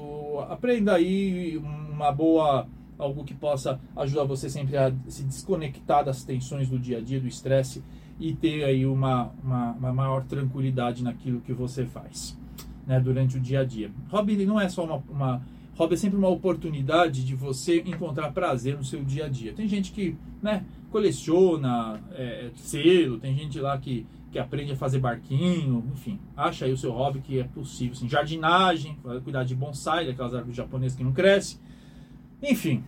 Aprenda 0.49 0.95
aí 0.95 1.57
uma 1.57 2.11
boa 2.11 2.67
algo 2.97 3.23
que 3.23 3.33
possa 3.33 3.79
ajudar 3.95 4.23
você 4.23 4.49
sempre 4.49 4.77
a 4.77 4.93
se 5.07 5.23
desconectar 5.23 6.03
das 6.03 6.23
tensões 6.23 6.69
do 6.69 6.79
dia 6.79 6.97
a 6.97 7.01
dia, 7.01 7.19
do 7.19 7.27
estresse 7.27 7.83
e 8.19 8.33
ter 8.33 8.63
aí 8.63 8.85
uma, 8.85 9.31
uma, 9.43 9.71
uma 9.73 9.93
maior 9.93 10.23
tranquilidade 10.25 11.03
naquilo 11.03 11.41
que 11.41 11.53
você 11.53 11.85
faz 11.85 12.37
né, 12.85 12.99
durante 12.99 13.37
o 13.37 13.39
dia 13.39 13.59
a 13.59 13.63
dia. 13.63 13.91
Hobby 14.09 14.45
não 14.45 14.59
é 14.59 14.69
só 14.69 14.85
uma, 14.85 15.03
uma 15.09 15.41
hobby 15.77 15.93
é 15.93 15.97
sempre 15.97 16.17
uma 16.17 16.29
oportunidade 16.29 17.23
de 17.23 17.35
você 17.35 17.83
encontrar 17.85 18.31
prazer 18.31 18.75
no 18.75 18.83
seu 18.83 19.03
dia 19.03 19.25
a 19.25 19.29
dia. 19.29 19.53
Tem 19.53 19.67
gente 19.67 19.91
que 19.91 20.15
né, 20.41 20.65
coleciona 20.89 22.01
é, 22.13 22.49
selo, 22.55 23.19
tem 23.19 23.35
gente 23.35 23.59
lá 23.59 23.77
que, 23.77 24.07
que 24.31 24.39
aprende 24.39 24.71
a 24.71 24.75
fazer 24.75 24.97
barquinho, 24.97 25.83
enfim, 25.93 26.19
acha 26.35 26.65
aí 26.65 26.71
o 26.71 26.77
seu 26.77 26.91
hobby 26.91 27.19
que 27.19 27.39
é 27.39 27.43
possível. 27.43 27.93
Assim, 27.93 28.09
jardinagem, 28.09 28.97
cuidar 29.23 29.43
de 29.43 29.53
bonsai, 29.53 30.07
daquelas 30.07 30.33
árvores 30.33 30.57
japonesas 30.57 30.97
que 30.97 31.03
não 31.03 31.11
crescem. 31.11 31.59
Enfim, 32.41 32.83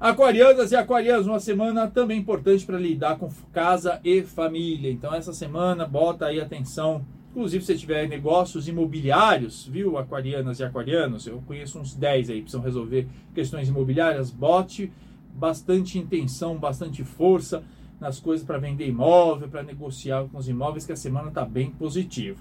Aquarianas 0.00 0.72
e 0.72 0.76
aquarianos, 0.76 1.28
uma 1.28 1.38
semana 1.38 1.86
também 1.86 2.18
importante 2.18 2.66
para 2.66 2.76
lidar 2.76 3.18
com 3.18 3.30
casa 3.52 4.00
e 4.02 4.22
família. 4.22 4.90
Então, 4.90 5.14
essa 5.14 5.32
semana, 5.32 5.86
bota 5.86 6.26
aí 6.26 6.40
atenção 6.40 7.04
Inclusive, 7.32 7.64
se 7.64 7.78
tiver 7.78 8.06
negócios 8.06 8.68
imobiliários, 8.68 9.66
viu, 9.66 9.96
aquarianas 9.96 10.60
e 10.60 10.64
aquarianos, 10.64 11.26
eu 11.26 11.42
conheço 11.46 11.78
uns 11.78 11.94
10 11.94 12.28
aí, 12.28 12.42
precisam 12.42 12.60
resolver 12.60 13.08
questões 13.34 13.70
imobiliárias, 13.70 14.30
bote 14.30 14.92
bastante 15.34 15.98
intenção, 15.98 16.58
bastante 16.58 17.02
força 17.02 17.64
nas 17.98 18.20
coisas 18.20 18.44
para 18.44 18.58
vender 18.58 18.86
imóvel, 18.86 19.48
para 19.48 19.62
negociar 19.62 20.24
com 20.24 20.36
os 20.36 20.46
imóveis, 20.46 20.84
que 20.84 20.92
a 20.92 20.96
semana 20.96 21.28
está 21.28 21.42
bem 21.42 21.70
positiva. 21.70 22.38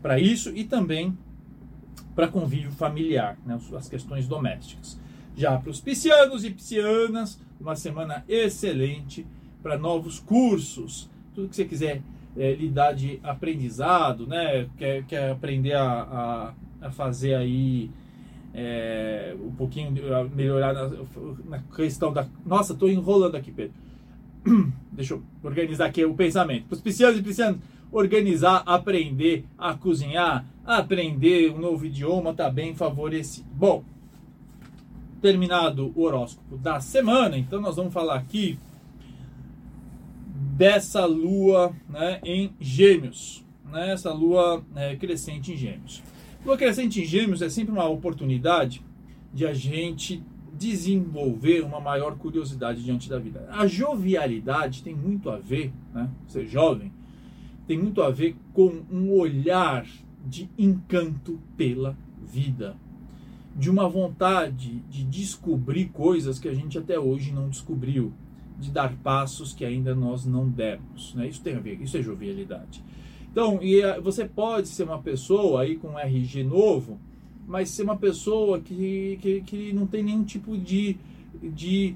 Para 0.00 0.20
isso 0.20 0.54
e 0.54 0.62
também 0.62 1.18
para 2.14 2.28
convívio 2.28 2.70
familiar, 2.70 3.36
né, 3.44 3.58
as 3.76 3.88
questões 3.88 4.28
domésticas. 4.28 4.96
Já 5.36 5.56
para 5.58 5.70
os 5.70 5.80
piscianos 5.80 6.44
e 6.44 6.50
piscianas, 6.50 7.40
uma 7.60 7.76
semana 7.76 8.24
excelente 8.28 9.26
para 9.62 9.78
novos 9.78 10.18
cursos, 10.18 11.08
tudo 11.34 11.48
que 11.48 11.56
você 11.56 11.64
quiser 11.64 12.02
é, 12.36 12.54
lidar 12.54 12.92
de 12.92 13.20
aprendizado, 13.22 14.26
né? 14.26 14.68
Quer, 14.76 15.04
quer 15.04 15.30
aprender 15.30 15.74
a, 15.74 16.54
a, 16.82 16.86
a 16.86 16.90
fazer 16.90 17.34
aí 17.34 17.90
é, 18.54 19.34
um 19.40 19.52
pouquinho, 19.52 19.92
melhorar 20.34 20.72
na, 20.72 20.90
na, 21.44 21.58
questão 21.74 22.12
da. 22.12 22.26
Nossa, 22.44 22.72
estou 22.72 22.88
enrolando 22.88 23.36
aqui, 23.36 23.52
Pedro. 23.52 23.74
Deixa 24.92 25.14
eu 25.14 25.22
organizar 25.42 25.86
aqui 25.86 26.04
o 26.04 26.14
pensamento. 26.14 26.66
Para 26.66 26.74
os 26.74 26.80
piscianos 26.80 27.18
e 27.18 27.22
piscianos, 27.22 27.60
organizar, 27.92 28.62
aprender 28.66 29.44
a 29.58 29.74
cozinhar, 29.74 30.46
aprender 30.64 31.50
um 31.52 31.58
novo 31.58 31.86
idioma 31.86 32.30
está 32.30 32.50
bem 32.50 32.74
favorecido. 32.74 33.46
Bom, 33.52 33.84
terminado 35.20 35.92
o 35.94 36.02
horóscopo 36.02 36.56
da 36.56 36.80
semana, 36.80 37.36
então 37.36 37.60
nós 37.60 37.76
vamos 37.76 37.92
falar 37.92 38.16
aqui 38.16 38.58
dessa 40.56 41.04
lua 41.04 41.74
né, 41.88 42.20
em 42.24 42.52
Gêmeos. 42.60 43.44
né, 43.70 43.92
essa 43.92 44.12
lua 44.12 44.64
é, 44.74 44.96
crescente 44.96 45.52
em 45.52 45.56
Gêmeos. 45.56 46.02
Lua 46.44 46.56
crescente 46.56 47.00
em 47.00 47.04
Gêmeos 47.04 47.42
é 47.42 47.48
sempre 47.48 47.72
uma 47.72 47.88
oportunidade 47.88 48.82
de 49.32 49.46
a 49.46 49.54
gente 49.54 50.22
desenvolver 50.52 51.62
uma 51.62 51.80
maior 51.80 52.16
curiosidade 52.16 52.82
diante 52.82 53.08
da 53.08 53.18
vida. 53.18 53.48
A 53.50 53.66
jovialidade 53.66 54.82
tem 54.82 54.94
muito 54.94 55.30
a 55.30 55.38
ver, 55.38 55.72
né, 55.94 56.10
ser 56.26 56.46
jovem, 56.46 56.92
tem 57.66 57.78
muito 57.78 58.02
a 58.02 58.10
ver 58.10 58.36
com 58.52 58.82
um 58.90 59.12
olhar 59.12 59.86
de 60.26 60.50
encanto 60.58 61.40
pela 61.56 61.96
vida, 62.20 62.76
de 63.56 63.70
uma 63.70 63.88
vontade 63.88 64.82
de 64.88 65.04
descobrir 65.04 65.86
coisas 65.86 66.38
que 66.38 66.48
a 66.48 66.54
gente 66.54 66.78
até 66.78 66.98
hoje 66.98 67.32
não 67.32 67.48
descobriu, 67.48 68.12
de 68.58 68.70
dar 68.70 68.94
passos 68.96 69.52
que 69.52 69.64
ainda 69.64 69.94
nós 69.94 70.24
não 70.26 70.48
demos. 70.48 71.14
Né? 71.14 71.28
Isso 71.28 71.40
tem 71.40 71.56
a 71.56 71.60
ver, 71.60 71.80
isso 71.80 71.96
é 71.96 72.02
jovialidade. 72.02 72.82
Então, 73.32 73.58
e 73.62 73.80
eh, 73.80 74.00
você 74.00 74.24
pode 74.24 74.68
ser 74.68 74.84
uma 74.84 75.00
pessoa 75.00 75.62
aí 75.62 75.76
com 75.76 75.88
um 75.88 75.98
RG 75.98 76.44
novo, 76.44 76.98
mas 77.46 77.70
ser 77.70 77.84
uma 77.84 77.96
pessoa 77.96 78.60
que, 78.60 79.18
que, 79.22 79.40
que 79.42 79.72
não 79.72 79.86
tem 79.86 80.02
nenhum 80.02 80.24
tipo 80.24 80.56
de, 80.58 80.96
de 81.42 81.94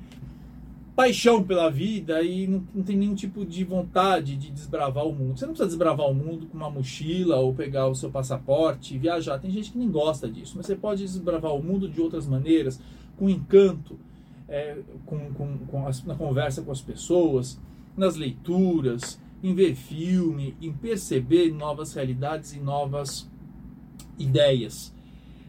paixão 0.94 1.42
pela 1.42 1.68
vida 1.70 2.22
e 2.22 2.46
não, 2.46 2.64
não, 2.72 2.82
tem 2.82 2.96
nenhum 2.96 3.14
tipo 3.14 3.44
de 3.44 3.64
vontade 3.64 4.36
de 4.36 4.50
desbravar 4.50 5.04
o 5.04 5.12
mundo. 5.12 5.38
Você 5.38 5.44
não 5.44 5.52
precisa 5.52 5.68
desbravar 5.68 6.08
o 6.08 6.14
mundo 6.14 6.46
com 6.46 6.56
uma 6.56 6.70
mochila 6.70 7.36
ou 7.36 7.52
pegar 7.52 7.88
o 7.88 7.94
seu 7.94 8.10
passaporte 8.10 8.94
e 8.94 8.98
viajar. 8.98 9.38
Tem 9.38 9.50
gente 9.50 9.72
que 9.72 9.78
nem 9.78 9.90
gosta 9.90 10.28
disso, 10.28 10.54
mas 10.56 10.66
você 10.66 10.76
pode 10.76 11.02
desbravar 11.02 11.52
o 11.54 11.62
mundo 11.62 11.88
de 11.88 12.00
outras 12.00 12.26
maneiras, 12.26 12.80
com 13.16 13.28
encanto, 13.28 13.98
é, 14.48 14.78
com, 15.04 15.32
com, 15.32 15.58
com 15.66 15.86
as, 15.86 16.04
na 16.04 16.14
conversa 16.14 16.62
com 16.62 16.70
as 16.70 16.80
pessoas, 16.80 17.60
nas 17.96 18.14
leituras, 18.16 19.20
em 19.42 19.54
ver 19.54 19.74
filme, 19.74 20.56
em 20.60 20.72
perceber 20.72 21.52
novas 21.52 21.92
realidades 21.94 22.54
e 22.54 22.60
novas 22.60 23.28
ideias. 24.18 24.94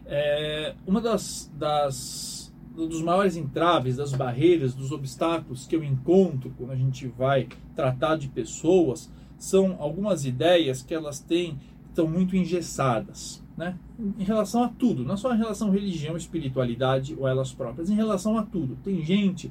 É, 0.06 0.74
uma 0.86 1.00
das, 1.00 1.50
das 1.54 2.45
dos 2.84 3.00
maiores 3.00 3.36
entraves, 3.36 3.96
das 3.96 4.12
barreiras, 4.12 4.74
dos 4.74 4.92
obstáculos 4.92 5.66
que 5.66 5.74
eu 5.74 5.82
encontro 5.82 6.52
quando 6.58 6.72
a 6.72 6.76
gente 6.76 7.06
vai 7.08 7.48
tratar 7.74 8.16
de 8.16 8.28
pessoas 8.28 9.10
são 9.38 9.76
algumas 9.78 10.24
ideias 10.24 10.82
que 10.82 10.94
elas 10.94 11.20
têm 11.20 11.58
estão 11.88 12.06
muito 12.06 12.36
engessadas, 12.36 13.42
né? 13.56 13.78
Em 14.18 14.22
relação 14.22 14.62
a 14.62 14.68
tudo, 14.68 15.02
não 15.02 15.16
só 15.16 15.34
em 15.34 15.38
relação 15.38 15.68
à 15.68 15.72
religião, 15.72 16.14
espiritualidade 16.14 17.16
ou 17.18 17.26
elas 17.26 17.52
próprias, 17.52 17.88
em 17.88 17.94
relação 17.94 18.36
a 18.36 18.42
tudo. 18.42 18.76
Tem 18.84 19.02
gente 19.02 19.50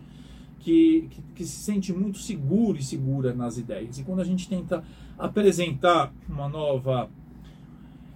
que, 0.60 1.08
que, 1.10 1.22
que 1.34 1.46
se 1.46 1.64
sente 1.64 1.92
muito 1.92 2.20
seguro 2.20 2.78
e 2.78 2.84
segura 2.84 3.34
nas 3.34 3.58
ideias. 3.58 3.98
E 3.98 4.04
quando 4.04 4.20
a 4.20 4.24
gente 4.24 4.48
tenta 4.48 4.84
apresentar 5.18 6.14
uma 6.30 6.48
nova 6.48 7.10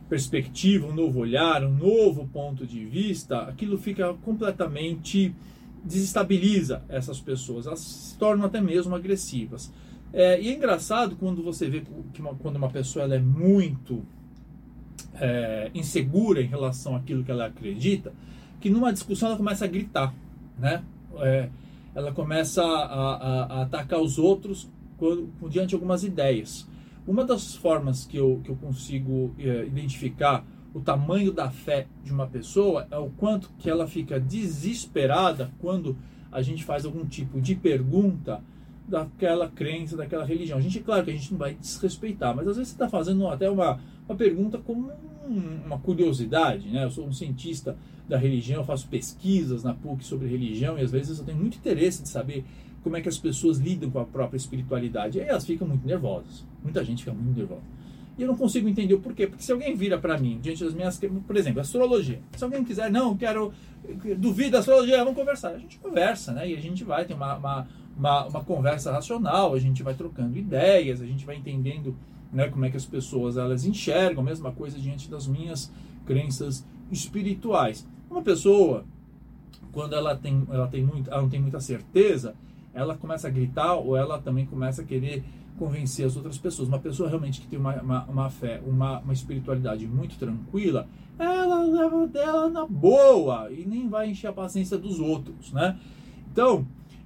perspectiva, 0.09 0.87
um 0.87 0.93
novo 0.93 1.19
olhar, 1.19 1.63
um 1.63 1.73
novo 1.73 2.27
ponto 2.27 2.65
de 2.65 2.83
vista, 2.83 3.41
aquilo 3.43 3.77
fica 3.77 4.13
completamente 4.15 5.33
desestabiliza 5.83 6.83
essas 6.89 7.21
pessoas, 7.21 7.65
elas 7.65 7.79
se 7.79 8.17
tornam 8.17 8.45
até 8.45 8.59
mesmo 8.59 8.95
agressivas. 8.95 9.71
É, 10.11 10.41
e 10.41 10.49
é 10.49 10.55
engraçado 10.55 11.15
quando 11.15 11.43
você 11.43 11.69
vê 11.69 11.83
que 12.13 12.21
uma, 12.21 12.33
quando 12.35 12.55
uma 12.55 12.69
pessoa 12.69 13.05
ela 13.05 13.15
é 13.15 13.19
muito 13.19 14.03
é, 15.15 15.69
insegura 15.73 16.41
em 16.41 16.47
relação 16.47 16.95
àquilo 16.95 17.23
que 17.23 17.31
ela 17.31 17.45
acredita, 17.45 18.11
que 18.59 18.69
numa 18.69 18.91
discussão 18.91 19.29
ela 19.29 19.37
começa 19.37 19.65
a 19.65 19.67
gritar, 19.67 20.13
né? 20.57 20.83
É, 21.19 21.49
ela 21.93 22.11
começa 22.11 22.63
a, 22.63 22.65
a, 22.65 23.43
a, 23.43 23.61
atacar 23.63 23.99
os 23.99 24.17
outros 24.17 24.69
quando, 24.97 25.29
diante 25.49 25.69
de 25.69 25.75
algumas 25.75 26.03
ideias. 26.03 26.67
Uma 27.09 27.25
das 27.25 27.55
formas 27.55 28.05
que 28.05 28.17
eu, 28.17 28.39
que 28.43 28.51
eu 28.51 28.55
consigo 28.55 29.33
é, 29.39 29.65
identificar 29.65 30.45
o 30.71 30.79
tamanho 30.79 31.33
da 31.33 31.49
fé 31.49 31.87
de 32.03 32.13
uma 32.13 32.27
pessoa 32.27 32.87
é 32.91 32.99
o 32.99 33.09
quanto 33.09 33.49
que 33.57 33.67
ela 33.67 33.87
fica 33.87 34.19
desesperada 34.19 35.49
quando 35.57 35.97
a 36.31 36.43
gente 36.43 36.63
faz 36.63 36.85
algum 36.85 37.03
tipo 37.07 37.41
de 37.41 37.55
pergunta 37.55 38.43
daquela 38.87 39.49
crença, 39.49 39.97
daquela 39.97 40.23
religião. 40.23 40.59
A 40.59 40.61
gente, 40.61 40.81
claro 40.81 41.03
que 41.03 41.09
a 41.09 41.13
gente 41.15 41.31
não 41.31 41.39
vai 41.39 41.55
desrespeitar, 41.55 42.35
mas 42.35 42.47
às 42.47 42.57
vezes 42.57 42.73
você 42.73 42.75
está 42.75 42.87
fazendo 42.87 43.27
até 43.27 43.49
uma, 43.49 43.79
uma 44.07 44.15
pergunta 44.15 44.59
como 44.59 44.91
um, 45.27 45.65
uma 45.65 45.79
curiosidade, 45.79 46.69
né? 46.69 46.83
Eu 46.83 46.91
sou 46.91 47.07
um 47.07 47.11
cientista 47.11 47.75
da 48.07 48.19
religião, 48.19 48.63
faço 48.63 48.87
pesquisas 48.87 49.63
na 49.63 49.73
PUC 49.73 50.05
sobre 50.05 50.27
religião 50.27 50.77
e 50.77 50.81
às 50.83 50.91
vezes 50.91 51.17
eu 51.17 51.25
tenho 51.25 51.39
muito 51.39 51.57
interesse 51.57 52.03
de 52.03 52.09
saber 52.09 52.45
como 52.83 52.97
é 52.97 53.01
que 53.01 53.09
as 53.09 53.17
pessoas 53.17 53.57
lidam 53.57 53.89
com 53.89 53.99
a 53.99 54.05
própria 54.05 54.37
espiritualidade. 54.37 55.17
E 55.17 55.21
aí 55.21 55.27
elas 55.27 55.45
ficam 55.45 55.67
muito 55.67 55.85
nervosas. 55.85 56.45
Muita 56.63 56.83
gente 56.83 57.03
fica 57.03 57.15
muito 57.15 57.37
nervosa. 57.37 57.61
E 58.17 58.21
eu 58.21 58.27
não 58.27 58.35
consigo 58.35 58.67
entender 58.67 58.93
o 58.93 58.99
porquê. 58.99 59.27
Porque 59.27 59.43
se 59.43 59.51
alguém 59.51 59.75
vira 59.75 59.97
para 59.97 60.17
mim, 60.17 60.39
diante 60.41 60.63
das 60.63 60.73
minhas. 60.73 60.99
Por 61.25 61.37
exemplo, 61.37 61.61
astrologia. 61.61 62.19
Se 62.35 62.43
alguém 62.43 62.63
quiser, 62.63 62.91
não, 62.91 63.15
quero. 63.15 63.53
Duvida 64.17 64.51
da 64.51 64.59
astrologia, 64.59 64.97
vamos 64.97 65.15
conversar. 65.15 65.51
A 65.51 65.57
gente 65.57 65.79
conversa, 65.79 66.33
né? 66.33 66.49
E 66.49 66.55
a 66.55 66.59
gente 66.59 66.83
vai 66.83 67.05
ter 67.05 67.13
uma, 67.13 67.37
uma, 67.37 67.67
uma, 67.97 68.25
uma 68.27 68.43
conversa 68.43 68.91
racional, 68.91 69.53
a 69.53 69.59
gente 69.59 69.81
vai 69.81 69.93
trocando 69.93 70.37
ideias, 70.37 71.01
a 71.01 71.05
gente 71.05 71.25
vai 71.25 71.37
entendendo 71.37 71.95
né, 72.31 72.47
como 72.47 72.65
é 72.65 72.69
que 72.69 72.77
as 72.77 72.85
pessoas 72.85 73.37
elas 73.37 73.65
enxergam 73.65 74.21
a 74.21 74.25
mesma 74.25 74.51
coisa 74.51 74.77
diante 74.77 75.09
das 75.09 75.27
minhas 75.27 75.71
crenças 76.05 76.65
espirituais. 76.91 77.87
Uma 78.09 78.21
pessoa, 78.21 78.85
quando 79.71 79.93
ela 79.93 80.15
tem, 80.15 80.45
ela 80.49 80.67
tem 80.67 80.83
muito, 80.83 81.09
ela 81.09 81.21
não 81.21 81.29
tem 81.29 81.39
muita 81.39 81.59
certeza, 81.59 82.35
ela 82.73 82.95
começa 82.95 83.27
a 83.27 83.31
gritar 83.31 83.75
ou 83.75 83.95
ela 83.95 84.19
também 84.19 84.45
começa 84.45 84.81
a 84.81 84.85
querer 84.85 85.23
convencer 85.57 86.05
as 86.05 86.15
outras 86.15 86.37
pessoas. 86.37 86.67
Uma 86.67 86.79
pessoa 86.79 87.09
realmente 87.09 87.41
que 87.41 87.47
tem 87.47 87.59
uma, 87.59 87.75
uma, 87.81 88.03
uma 88.05 88.29
fé, 88.29 88.61
uma, 88.65 88.99
uma 88.99 89.13
espiritualidade 89.13 89.85
muito 89.85 90.17
tranquila, 90.17 90.87
ela 91.17 91.63
leva 91.63 92.07
dela 92.07 92.49
na 92.49 92.65
boa 92.65 93.51
e 93.51 93.65
nem 93.65 93.89
vai 93.89 94.09
encher 94.09 94.27
a 94.27 94.33
paciência 94.33 94.77
dos 94.77 94.99
outros, 94.99 95.51
né? 95.51 95.77
Então, 96.31 96.65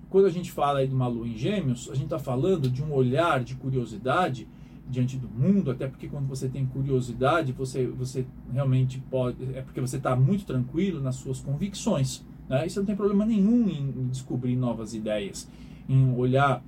quando 0.10 0.28
a 0.28 0.30
gente 0.30 0.52
fala 0.52 0.80
aí 0.80 0.88
de 0.88 0.93
uma 0.93 1.08
lua 1.08 1.28
em 1.28 1.36
gêmeos, 1.36 1.89
a 1.89 1.95
gente 1.95 2.04
está 2.04 2.19
falando 2.19 2.69
de 2.69 2.84
um 2.84 2.93
olhar 2.93 3.43
de 3.43 3.56
curiosidade 3.56 4.47
diante 4.88 5.17
do 5.17 5.28
mundo, 5.28 5.71
até 5.71 5.88
porque 5.88 6.08
quando 6.08 6.28
você 6.28 6.47
tem 6.47 6.65
curiosidade, 6.67 7.52
você, 7.52 7.88
você 7.88 8.26
realmente 8.52 8.99
pode, 9.10 9.38
é 9.56 9.62
porque 9.62 9.82
você 9.82 9.97
está 9.97 10.15
muito 10.15 10.45
tranquilo 10.45 11.02
nas 11.02 11.15
suas 11.15 11.39
convicções. 11.39 12.23
Né? 12.49 12.65
E 12.65 12.69
você 12.69 12.79
não 12.79 12.86
tem 12.86 12.95
problema 12.95 13.25
nenhum 13.25 13.69
em 13.69 14.08
descobrir 14.08 14.56
novas 14.56 14.93
ideias, 14.93 15.49
em 15.88 16.15
olhar 16.15 16.63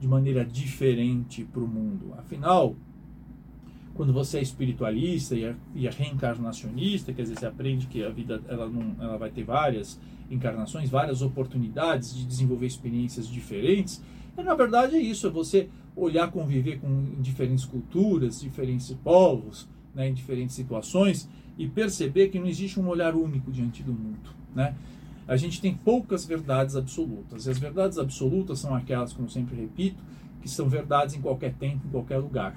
de 0.00 0.08
maneira 0.08 0.44
diferente 0.44 1.44
para 1.44 1.62
o 1.62 1.68
mundo. 1.68 2.14
Afinal, 2.18 2.74
quando 3.94 4.12
você 4.12 4.38
é 4.38 4.42
espiritualista 4.42 5.34
e 5.34 5.44
é, 5.44 5.54
e 5.74 5.86
é, 5.86 5.90
reencarnacionista, 5.90 7.12
quer 7.12 7.22
dizer, 7.22 7.38
você 7.38 7.46
aprende 7.46 7.86
que 7.86 8.02
a 8.02 8.08
vida 8.08 8.40
ela 8.48 8.68
não, 8.68 8.96
ela 8.98 9.18
vai 9.18 9.30
ter 9.30 9.44
várias 9.44 10.00
encarnações, 10.30 10.88
várias 10.88 11.20
oportunidades 11.20 12.14
de 12.14 12.24
desenvolver 12.24 12.66
experiências 12.66 13.28
diferentes. 13.28 14.02
E 14.38 14.42
na 14.42 14.54
verdade 14.54 14.96
é 14.96 15.00
isso, 15.00 15.26
é 15.26 15.30
você 15.30 15.68
olhar, 15.94 16.30
conviver 16.30 16.78
com 16.78 17.20
diferentes 17.20 17.64
culturas, 17.64 18.40
diferentes 18.40 18.90
povos, 19.04 19.68
né, 19.94 20.08
em 20.08 20.14
diferentes 20.14 20.54
situações 20.54 21.28
e 21.58 21.68
perceber 21.68 22.28
que 22.28 22.38
não 22.38 22.46
existe 22.46 22.80
um 22.80 22.88
olhar 22.88 23.14
único 23.14 23.50
diante 23.50 23.82
do 23.82 23.92
mundo, 23.92 24.30
né? 24.54 24.74
A 25.26 25.36
gente 25.36 25.60
tem 25.60 25.74
poucas 25.74 26.24
verdades 26.24 26.76
absolutas. 26.76 27.46
E 27.46 27.50
as 27.50 27.58
verdades 27.58 27.98
absolutas 27.98 28.58
são 28.58 28.74
aquelas, 28.74 29.12
como 29.12 29.28
sempre 29.28 29.56
repito, 29.56 30.02
que 30.40 30.48
são 30.48 30.68
verdades 30.68 31.14
em 31.14 31.20
qualquer 31.20 31.54
tempo, 31.54 31.86
em 31.86 31.90
qualquer 31.90 32.18
lugar. 32.18 32.56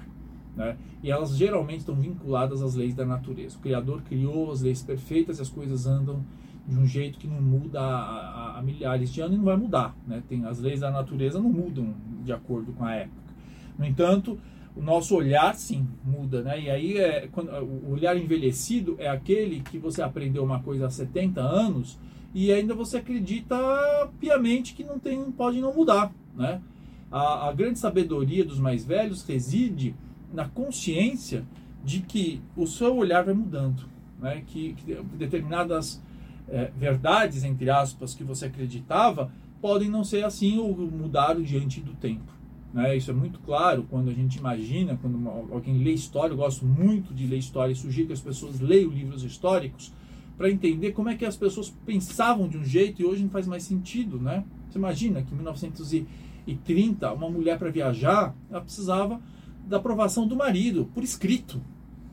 Né? 0.56 0.76
E 1.02 1.10
elas 1.10 1.36
geralmente 1.36 1.80
estão 1.80 1.94
vinculadas 1.94 2.62
às 2.62 2.74
leis 2.74 2.94
da 2.94 3.04
natureza. 3.04 3.56
O 3.56 3.60
Criador 3.60 4.02
criou 4.02 4.50
as 4.50 4.62
leis 4.62 4.82
perfeitas 4.82 5.38
e 5.38 5.42
as 5.42 5.48
coisas 5.48 5.86
andam 5.86 6.24
de 6.66 6.78
um 6.78 6.86
jeito 6.86 7.18
que 7.18 7.26
não 7.26 7.42
muda 7.42 7.80
há, 7.80 8.58
há 8.58 8.62
milhares 8.62 9.12
de 9.12 9.20
anos 9.20 9.34
e 9.34 9.38
não 9.38 9.44
vai 9.44 9.56
mudar. 9.56 9.94
Né? 10.06 10.22
Tem, 10.28 10.44
as 10.46 10.58
leis 10.60 10.80
da 10.80 10.90
natureza 10.90 11.40
não 11.40 11.50
mudam 11.50 11.94
de 12.24 12.32
acordo 12.32 12.72
com 12.72 12.84
a 12.84 12.94
época. 12.94 13.22
No 13.78 13.84
entanto, 13.84 14.38
o 14.76 14.82
nosso 14.82 15.14
olhar 15.14 15.54
sim 15.54 15.86
muda, 16.04 16.42
né? 16.42 16.60
E 16.60 16.70
aí 16.70 16.98
é, 16.98 17.28
quando, 17.30 17.50
o 17.50 17.92
olhar 17.92 18.16
envelhecido 18.16 18.96
é 18.98 19.08
aquele 19.08 19.60
que 19.60 19.78
você 19.78 20.02
aprendeu 20.02 20.42
uma 20.42 20.60
coisa 20.60 20.86
há 20.86 20.90
70 20.90 21.40
anos 21.40 21.98
e 22.34 22.52
ainda 22.52 22.74
você 22.74 22.96
acredita 22.96 23.56
piamente 24.18 24.74
que 24.74 24.82
não 24.82 24.98
tem, 24.98 25.30
pode 25.30 25.60
não 25.60 25.72
mudar, 25.72 26.12
né? 26.34 26.60
A, 27.10 27.48
a 27.48 27.52
grande 27.52 27.78
sabedoria 27.78 28.44
dos 28.44 28.58
mais 28.58 28.84
velhos 28.84 29.24
reside 29.24 29.94
na 30.32 30.48
consciência 30.48 31.46
de 31.84 32.00
que 32.00 32.42
o 32.56 32.66
seu 32.66 32.96
olhar 32.96 33.24
vai 33.24 33.34
mudando, 33.34 33.84
né? 34.20 34.42
Que, 34.48 34.74
que 34.74 34.94
determinadas 35.16 36.02
é, 36.48 36.72
verdades 36.76 37.44
entre 37.44 37.70
aspas 37.70 38.14
que 38.14 38.24
você 38.24 38.46
acreditava 38.46 39.30
podem 39.60 39.88
não 39.88 40.02
ser 40.02 40.24
assim 40.24 40.58
ou 40.58 40.76
mudar 40.76 41.40
diante 41.40 41.80
do 41.80 41.94
tempo. 41.94 42.34
Né? 42.72 42.96
Isso 42.96 43.10
é 43.12 43.14
muito 43.14 43.38
claro 43.38 43.86
quando 43.88 44.10
a 44.10 44.12
gente 44.12 44.36
imagina, 44.36 44.98
quando 45.00 45.16
alguém 45.52 45.78
lê 45.78 45.92
história, 45.92 46.32
eu 46.32 46.36
gosto 46.36 46.66
muito 46.66 47.14
de 47.14 47.26
ler 47.26 47.38
história 47.38 47.72
e 47.72 47.76
sugiro 47.76 48.08
que 48.08 48.12
as 48.12 48.20
pessoas 48.20 48.60
leiam 48.60 48.90
livros 48.90 49.22
históricos 49.22 49.92
para 50.36 50.50
entender 50.50 50.92
como 50.92 51.08
é 51.08 51.14
que 51.14 51.24
as 51.24 51.36
pessoas 51.36 51.72
pensavam 51.86 52.48
de 52.48 52.58
um 52.58 52.64
jeito 52.64 53.00
e 53.00 53.04
hoje 53.04 53.22
não 53.22 53.30
faz 53.30 53.46
mais 53.46 53.62
sentido, 53.62 54.18
né? 54.18 54.44
Você 54.68 54.78
imagina 54.78 55.22
que 55.22 55.32
em 55.32 55.36
1930 55.36 57.12
uma 57.12 57.30
mulher 57.30 57.58
para 57.58 57.70
viajar 57.70 58.34
ela 58.50 58.60
precisava 58.60 59.20
da 59.66 59.76
aprovação 59.76 60.26
do 60.26 60.36
marido 60.36 60.90
por 60.92 61.04
escrito, 61.04 61.60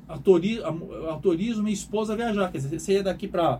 autorizo, 0.07 0.63
autorizo 1.09 1.63
minha 1.63 1.73
esposa 1.73 2.13
a 2.13 2.15
viajar. 2.15 2.51
Quer 2.51 2.59
dizer, 2.59 2.79
você 2.79 2.93
ia 2.93 3.03
daqui 3.03 3.27
para 3.27 3.59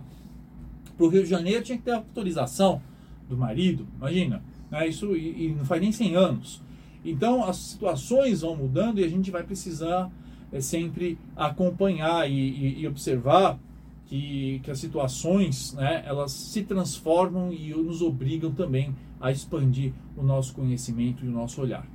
o 0.98 1.08
Rio 1.08 1.24
de 1.24 1.28
Janeiro, 1.28 1.64
tinha 1.64 1.76
que 1.76 1.84
ter 1.84 1.92
autorização 1.92 2.80
do 3.28 3.36
marido, 3.36 3.86
imagina. 3.96 4.42
Né? 4.70 4.88
Isso 4.88 5.16
e, 5.16 5.46
e, 5.46 5.54
não 5.54 5.64
faz 5.64 5.80
nem 5.80 5.92
100 5.92 6.16
anos. 6.16 6.62
Então 7.04 7.44
as 7.44 7.56
situações 7.56 8.42
vão 8.42 8.56
mudando 8.56 9.00
e 9.00 9.04
a 9.04 9.08
gente 9.08 9.30
vai 9.30 9.42
precisar 9.42 10.10
é, 10.52 10.60
sempre 10.60 11.18
acompanhar 11.34 12.30
e, 12.30 12.34
e, 12.34 12.80
e 12.80 12.86
observar 12.86 13.58
que, 14.12 14.60
que, 14.62 14.70
as 14.70 14.78
situações 14.78 15.72
né, 15.72 16.04
elas 16.04 16.30
se 16.32 16.62
transformam 16.62 17.50
e 17.50 17.70
nos 17.70 18.02
obrigam 18.02 18.52
também 18.52 18.94
a 19.18 19.32
expandir 19.32 19.94
o 20.14 20.22
nosso 20.22 20.52
conhecimento 20.52 21.24
e 21.24 21.28
o 21.28 21.30
nosso 21.30 21.62
olhar. 21.62 21.86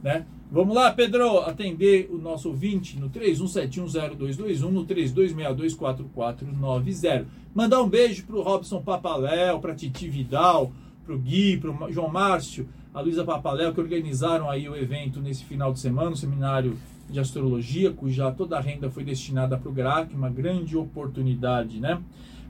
Né? 0.00 0.24
Vamos 0.52 0.76
lá, 0.76 0.92
Pedro, 0.92 1.40
atender 1.40 2.08
o 2.12 2.16
nosso 2.16 2.50
ouvinte 2.50 2.96
no 2.96 3.10
31710221, 3.10 4.70
no 4.70 4.86
32624490. 4.86 7.24
Mandar 7.52 7.82
um 7.82 7.88
beijo 7.88 8.24
para 8.24 8.36
o 8.36 8.42
Robson 8.42 8.80
Papaléu, 8.80 9.58
para 9.58 9.74
Titi 9.74 10.08
Vidal, 10.08 10.70
para 11.04 11.12
o 11.12 11.18
Gui, 11.18 11.56
para 11.56 11.72
o 11.72 11.90
João 11.90 12.08
Márcio, 12.08 12.68
a 12.94 13.00
Luísa 13.00 13.24
Papaléu, 13.24 13.74
que 13.74 13.80
organizaram 13.80 14.48
aí 14.48 14.68
o 14.68 14.76
evento 14.76 15.20
nesse 15.20 15.44
final 15.44 15.72
de 15.72 15.80
semana, 15.80 16.12
o 16.12 16.16
seminário 16.16 16.78
de 17.08 17.20
astrologia, 17.20 17.92
cuja 17.92 18.30
toda 18.32 18.56
a 18.56 18.60
renda 18.60 18.90
foi 18.90 19.04
destinada 19.04 19.56
para 19.56 19.68
o 19.68 19.72
GRAC, 19.72 20.14
uma 20.14 20.30
grande 20.30 20.76
oportunidade, 20.76 21.80
né? 21.80 22.00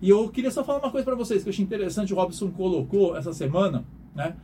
E 0.01 0.09
eu 0.09 0.29
queria 0.29 0.51
só 0.51 0.65
falar 0.65 0.81
uma 0.81 0.91
coisa 0.91 1.05
para 1.05 1.15
vocês 1.15 1.43
que 1.43 1.49
eu 1.49 1.53
achei 1.53 1.65
interessante, 1.65 2.13
o 2.13 2.17
Robson 2.17 2.51
colocou 2.51 3.17
essa 3.17 3.33
semana, 3.33 3.85
né? 4.15 4.35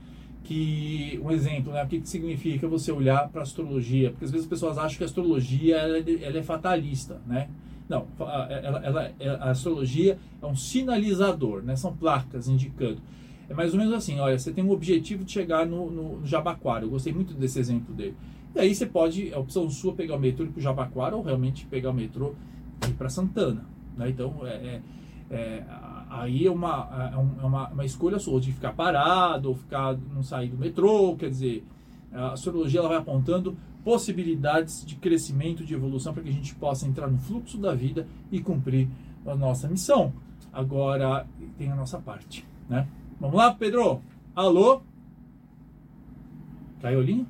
que 0.50 1.20
um 1.22 1.30
exemplo, 1.30 1.72
né? 1.72 1.84
O 1.84 1.86
que, 1.86 2.00
que 2.00 2.08
significa 2.08 2.66
você 2.66 2.90
olhar 2.90 3.28
para 3.28 3.42
astrologia? 3.42 4.10
Porque 4.10 4.24
às 4.24 4.30
vezes 4.30 4.46
as 4.46 4.50
pessoas 4.50 4.78
acham 4.78 4.98
que 4.98 5.04
a 5.04 5.06
astrologia 5.06 5.76
ela, 5.76 5.98
ela 5.98 6.38
é 6.38 6.42
fatalista, 6.42 7.20
né? 7.26 7.48
Não, 7.88 8.06
ela, 8.18 8.84
ela, 8.84 9.14
a 9.40 9.50
astrologia 9.50 10.18
é 10.40 10.46
um 10.46 10.56
sinalizador, 10.56 11.62
né? 11.62 11.76
São 11.76 11.94
placas 11.94 12.48
indicando. 12.48 12.98
É 13.48 13.54
mais 13.54 13.72
ou 13.72 13.78
menos 13.78 13.92
assim, 13.92 14.18
olha, 14.20 14.38
você 14.38 14.52
tem 14.52 14.62
um 14.62 14.70
objetivo 14.70 15.24
de 15.24 15.32
chegar 15.32 15.66
no, 15.66 15.90
no, 15.90 16.18
no 16.20 16.26
Jabaquara. 16.26 16.84
Eu 16.84 16.90
gostei 16.90 17.12
muito 17.12 17.34
desse 17.34 17.58
exemplo 17.58 17.94
dele. 17.94 18.14
E 18.54 18.58
aí 18.58 18.74
você 18.74 18.86
pode, 18.86 19.32
a 19.32 19.38
opção 19.38 19.68
sua, 19.70 19.94
pegar 19.94 20.16
o 20.16 20.18
metrô 20.18 20.46
para 20.46 20.58
o 20.58 20.62
Jabaquara 20.62 21.16
ou 21.16 21.22
realmente 21.22 21.66
pegar 21.66 21.90
o 21.90 21.94
metrô 21.94 22.34
e 22.86 22.90
ir 22.90 22.94
para 22.94 23.08
Santana. 23.08 23.64
Né? 23.96 24.10
Então, 24.10 24.34
é, 24.44 24.50
é, 24.50 24.82
é 25.30 25.64
aí 26.10 26.46
é 26.46 26.50
uma, 26.50 27.12
é, 27.12 27.14
é 27.14 27.46
uma, 27.46 27.68
uma 27.68 27.84
escolha 27.84 28.18
sua, 28.18 28.40
de 28.40 28.52
ficar 28.52 28.72
parado 28.72 29.50
ou 29.50 29.54
ficar, 29.54 29.96
não 30.12 30.22
sair 30.22 30.48
do 30.48 30.58
metrô, 30.58 31.14
quer 31.16 31.30
dizer, 31.30 31.64
a 32.12 32.32
astrologia 32.32 32.80
ela 32.80 32.88
vai 32.88 32.98
apontando 32.98 33.56
possibilidades 33.84 34.84
de 34.84 34.96
crescimento, 34.96 35.64
de 35.64 35.72
evolução, 35.72 36.12
para 36.12 36.22
que 36.22 36.28
a 36.28 36.32
gente 36.32 36.54
possa 36.56 36.86
entrar 36.86 37.08
no 37.08 37.18
fluxo 37.18 37.56
da 37.56 37.72
vida 37.72 38.06
e 38.30 38.40
cumprir 38.40 38.88
a 39.24 39.34
nossa 39.34 39.68
missão. 39.68 40.12
Agora 40.52 41.26
tem 41.56 41.70
a 41.70 41.76
nossa 41.76 41.98
parte, 41.98 42.44
né? 42.68 42.86
Vamos 43.20 43.36
lá, 43.36 43.54
Pedro? 43.54 44.02
Alô? 44.34 44.82
Caiu 46.80 47.00
a 47.00 47.02
linha? 47.02 47.26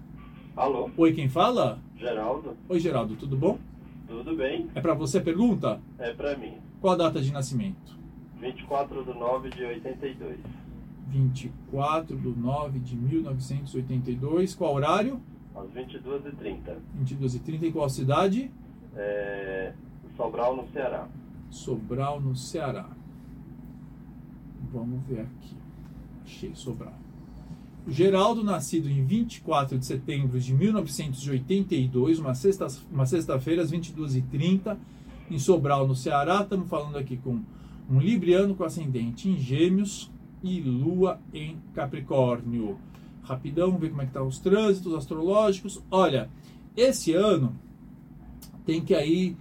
Alô? 0.61 0.91
Oi, 0.95 1.15
quem 1.15 1.27
fala? 1.27 1.79
Geraldo. 1.97 2.55
Oi, 2.69 2.79
Geraldo, 2.79 3.17
tudo 3.17 3.35
bom? 3.35 3.59
Tudo 4.07 4.37
bem. 4.37 4.69
É 4.75 4.81
para 4.83 4.93
você 4.93 5.17
a 5.17 5.23
pergunta? 5.23 5.81
É 5.99 6.13
para 6.13 6.37
mim. 6.37 6.59
Qual 6.83 6.93
a 6.93 6.97
data 6.99 7.19
de 7.19 7.33
nascimento? 7.33 7.99
24 8.39 9.03
de 9.03 9.19
9 9.19 9.49
de 9.49 9.65
82. 9.65 10.39
24 11.09 12.15
de 12.15 12.29
9 12.29 12.79
de 12.79 12.95
1982. 12.95 14.55
Qual 14.55 14.75
horário? 14.75 15.19
Às 15.57 15.67
22h30. 15.71 16.77
22h30. 17.07 17.63
Em 17.63 17.73
qual 17.73 17.89
cidade? 17.89 18.51
É... 18.95 19.73
Sobral, 20.15 20.55
no 20.57 20.69
Ceará. 20.75 21.09
Sobral, 21.49 22.21
no 22.21 22.37
Ceará. 22.37 22.87
Vamos 24.71 25.03
ver 25.07 25.21
aqui. 25.21 25.57
Achei 26.23 26.55
Sobral. 26.55 26.93
Geraldo, 27.91 28.45
nascido 28.45 28.89
em 28.89 29.05
24 29.05 29.77
de 29.77 29.85
setembro 29.85 30.39
de 30.39 30.55
1982, 30.55 32.21
uma 32.21 32.37
sexta-feira, 32.37 32.87
uma 32.93 33.05
sexta 33.05 33.35
às 33.35 33.43
22h30, 33.45 34.77
em 35.29 35.39
Sobral, 35.41 35.89
no 35.89 35.97
Ceará. 35.97 36.41
Estamos 36.43 36.69
falando 36.69 36.97
aqui 36.97 37.17
com 37.17 37.41
um 37.91 37.99
Libriano 37.99 38.55
com 38.55 38.63
ascendente 38.63 39.29
em 39.29 39.37
Gêmeos 39.37 40.09
e 40.41 40.61
Lua 40.61 41.19
em 41.35 41.57
Capricórnio. 41.75 42.79
Rapidão, 43.25 43.77
ver 43.77 43.91
como 43.91 44.03
é 44.03 44.07
que 44.07 44.13
tá 44.13 44.23
os 44.23 44.39
trânsitos 44.39 44.95
astrológicos. 44.95 45.83
Olha, 45.91 46.31
esse 46.77 47.13
ano 47.13 47.57
tem 48.65 48.81
que 48.81 48.95
aí 48.95 49.37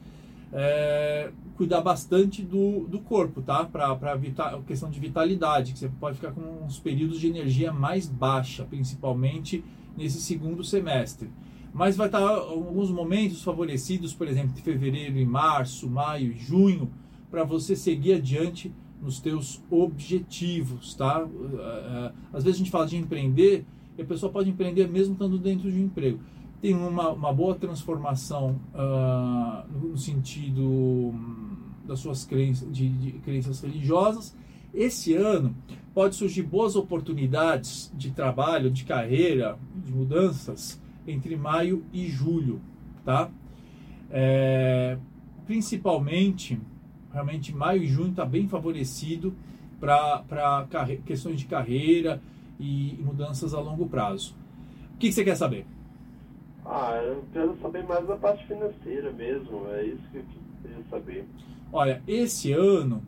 é, 0.52 1.32
cuidar 1.60 1.82
bastante 1.82 2.42
do, 2.42 2.88
do 2.88 3.00
corpo, 3.00 3.42
tá? 3.42 3.66
Para 3.66 3.92
a 3.92 4.62
questão 4.66 4.90
de 4.90 4.98
vitalidade, 4.98 5.74
que 5.74 5.80
você 5.80 5.90
pode 5.90 6.16
ficar 6.16 6.32
com 6.32 6.64
uns 6.64 6.80
períodos 6.80 7.20
de 7.20 7.28
energia 7.28 7.74
mais 7.74 8.08
baixa, 8.08 8.64
principalmente 8.64 9.62
nesse 9.98 10.22
segundo 10.22 10.64
semestre. 10.64 11.30
Mas 11.74 11.98
vai 11.98 12.08
estar 12.08 12.22
alguns 12.22 12.90
momentos 12.90 13.44
favorecidos, 13.44 14.14
por 14.14 14.26
exemplo, 14.30 14.54
de 14.54 14.62
fevereiro 14.62 15.18
e 15.18 15.26
março, 15.26 15.90
maio 15.90 16.32
e 16.32 16.38
junho, 16.38 16.90
para 17.30 17.44
você 17.44 17.76
seguir 17.76 18.14
adiante 18.14 18.74
nos 19.02 19.20
teus 19.20 19.62
objetivos, 19.70 20.96
tá? 20.96 21.28
Eh, 21.28 21.58
eh, 21.58 22.12
às 22.32 22.46
vezes 22.46 22.56
a 22.56 22.64
gente 22.64 22.72
fala 22.72 22.88
de 22.88 22.96
empreender 22.96 23.66
e 23.98 24.02
a 24.02 24.06
pessoa 24.06 24.32
pode 24.32 24.50
empreender 24.50 24.88
mesmo 24.88 25.12
estando 25.12 25.38
dentro 25.38 25.70
de 25.70 25.78
um 25.78 25.84
emprego. 25.84 26.22
Tem 26.62 26.74
uma, 26.74 27.10
uma 27.10 27.34
boa 27.34 27.56
transformação 27.56 28.60
uh, 28.74 29.66
no 29.78 29.98
sentido 29.98 30.62
hum, 30.62 31.49
das 31.90 32.00
suas 32.00 32.24
crenças, 32.24 32.72
de, 32.72 32.88
de 32.88 33.12
crenças 33.20 33.62
religiosas. 33.62 34.36
Esse 34.74 35.14
ano 35.16 35.56
pode 35.94 36.16
surgir 36.16 36.44
boas 36.44 36.76
oportunidades 36.76 37.92
de 37.96 38.12
trabalho, 38.12 38.70
de 38.70 38.86
carreira, 38.86 39.58
de 39.76 39.92
mudanças 39.92 40.82
entre 41.08 41.36
maio 41.36 41.84
e 41.92 42.08
julho, 42.08 42.62
tá? 43.04 43.30
É, 44.12 44.98
principalmente 45.46 46.60
realmente 47.12 47.54
maio 47.54 47.84
e 47.84 47.88
junho 47.88 48.12
está 48.12 48.26
bem 48.26 48.48
favorecido 48.48 49.34
para 49.80 50.68
questões 51.06 51.40
de 51.40 51.46
carreira 51.46 52.22
e, 52.60 52.98
mudanças 53.02 53.54
a 53.54 53.60
longo 53.60 53.88
prazo. 53.88 54.36
O 54.94 54.98
que, 54.98 55.08
que, 55.08 55.14
você 55.14 55.24
quer 55.24 55.36
saber? 55.36 55.66
Ah, 56.66 57.02
eu 57.04 57.24
quero 57.34 57.58
saber 57.62 57.84
mais 57.84 58.06
da 58.06 58.16
parte 58.16 58.46
financeira 58.46 59.12
mesmo, 59.12 59.66
é 59.72 59.86
isso 59.86 60.04
que 60.12 60.18
eu 60.18 60.24
queria 60.62 60.84
saber. 60.90 61.26
Olha, 61.72 62.02
esse 62.08 62.52
ano, 62.52 63.04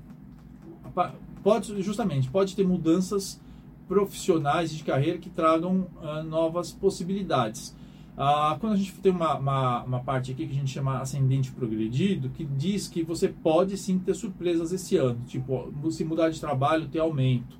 pode 1.44 1.82
justamente, 1.82 2.30
pode 2.30 2.56
ter 2.56 2.66
mudanças 2.66 3.42
profissionais 3.88 4.72
de 4.72 4.84
carreira 4.84 5.18
que 5.18 5.30
tragam 5.30 5.88
uh, 6.02 6.24
novas 6.24 6.72
possibilidades. 6.72 7.76
Ah, 8.18 8.56
quando 8.60 8.74
a 8.74 8.76
gente 8.76 8.94
tem 8.96 9.12
uma, 9.12 9.38
uma, 9.38 9.84
uma, 9.84 10.00
parte 10.02 10.32
aqui 10.32 10.46
que 10.46 10.52
a 10.52 10.56
gente 10.56 10.72
chama 10.72 11.00
ascendente 11.00 11.52
progredido, 11.52 12.30
que 12.30 12.44
diz 12.46 12.88
que 12.88 13.04
você 13.04 13.28
pode 13.28 13.78
sim 13.78 13.98
ter 13.98 14.14
surpresas 14.14 14.72
esse 14.72 14.98
ano, 14.98 15.20
tipo, 15.26 15.74
se 15.90 16.04
mudar 16.04 16.30
de 16.30 16.40
trabalho, 16.40 16.88
ter 16.88 17.00
aumento, 17.00 17.58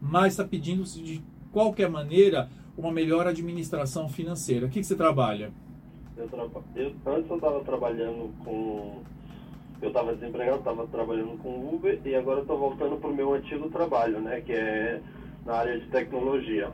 mas 0.00 0.32
está 0.32 0.44
pedindo 0.44 0.84
de 0.84 1.20
qualquer 1.52 1.90
maneira 1.90 2.48
uma 2.76 2.92
melhor 2.92 3.26
administração 3.26 4.08
financeira. 4.08 4.66
O 4.66 4.70
que, 4.70 4.80
que 4.80 4.86
você 4.86 4.94
trabalha? 4.94 5.52
Eu, 6.16 6.28
eu 6.76 6.94
antes 7.06 7.30
eu 7.30 7.36
estava 7.36 7.60
trabalhando 7.60 8.32
com. 8.44 9.02
Eu 9.80 9.88
estava 9.88 10.14
desempregado, 10.14 10.58
estava 10.58 10.86
trabalhando 10.86 11.38
com 11.38 11.74
Uber 11.74 12.00
e 12.04 12.14
agora 12.14 12.40
estou 12.40 12.58
voltando 12.58 12.96
para 12.96 13.10
o 13.10 13.14
meu 13.14 13.34
antigo 13.34 13.68
trabalho, 13.70 14.20
né? 14.20 14.40
Que 14.40 14.52
é 14.52 15.00
na 15.46 15.54
área 15.54 15.78
de 15.78 15.86
tecnologia. 15.86 16.70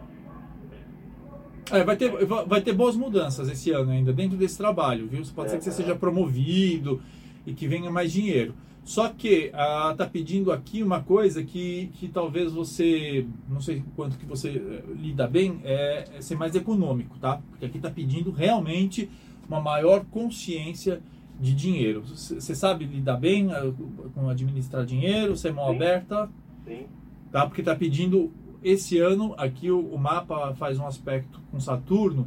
É, 1.71 1.83
vai, 1.83 1.97
ter, 1.97 2.11
vai 2.47 2.61
ter 2.61 2.73
boas 2.73 2.97
mudanças 2.97 3.49
esse 3.49 3.71
ano 3.71 3.91
ainda 3.91 4.13
dentro 4.13 4.37
desse 4.37 4.57
trabalho, 4.57 5.07
viu? 5.07 5.23
Pode 5.35 5.49
é, 5.49 5.51
ser 5.51 5.59
que 5.59 5.65
você 5.65 5.71
é. 5.71 5.73
seja 5.73 5.95
promovido 5.95 7.03
e 7.47 7.53
que 7.53 7.67
venha 7.67 7.91
mais 7.91 8.13
dinheiro. 8.13 8.55
Só 8.85 9.09
que 9.09 9.51
ah, 9.55 9.95
tá 9.97 10.07
pedindo 10.07 10.53
aqui 10.53 10.83
uma 10.83 11.03
coisa 11.03 11.43
que, 11.43 11.91
que 11.95 12.07
talvez 12.07 12.53
você, 12.53 13.27
não 13.49 13.61
sei 13.61 13.83
quanto 13.97 14.19
que 14.19 14.27
você 14.27 14.51
eh, 14.51 14.83
lida 14.95 15.27
bem, 15.27 15.59
é, 15.65 16.05
é 16.19 16.21
ser 16.21 16.37
mais 16.37 16.55
econômico, 16.55 17.19
tá? 17.19 17.41
Porque 17.49 17.65
aqui 17.65 17.79
tá 17.79 17.91
pedindo 17.91 18.31
realmente 18.31 19.09
uma 19.49 19.59
maior 19.59 20.05
consciência 20.11 21.01
de 21.41 21.55
dinheiro. 21.55 22.03
Você 22.03 22.55
sabe 22.55 22.85
lidar 22.85 23.17
bem 23.17 23.53
ah, 23.53 23.73
com 24.15 24.29
administrar 24.29 24.85
dinheiro, 24.85 25.37
ser 25.37 25.53
mão 25.53 25.69
Sim. 25.69 25.75
aberta? 25.75 26.31
Sim. 26.65 26.87
Tá? 27.31 27.47
Porque 27.47 27.63
tá 27.63 27.75
pedindo 27.75 28.33
esse 28.63 28.99
ano, 28.99 29.35
aqui 29.37 29.71
o, 29.71 29.81
o 29.81 29.99
mapa 29.99 30.55
faz 30.55 30.79
um 30.79 30.87
aspecto 30.87 31.41
com 31.51 31.61
Saturno, 31.61 32.27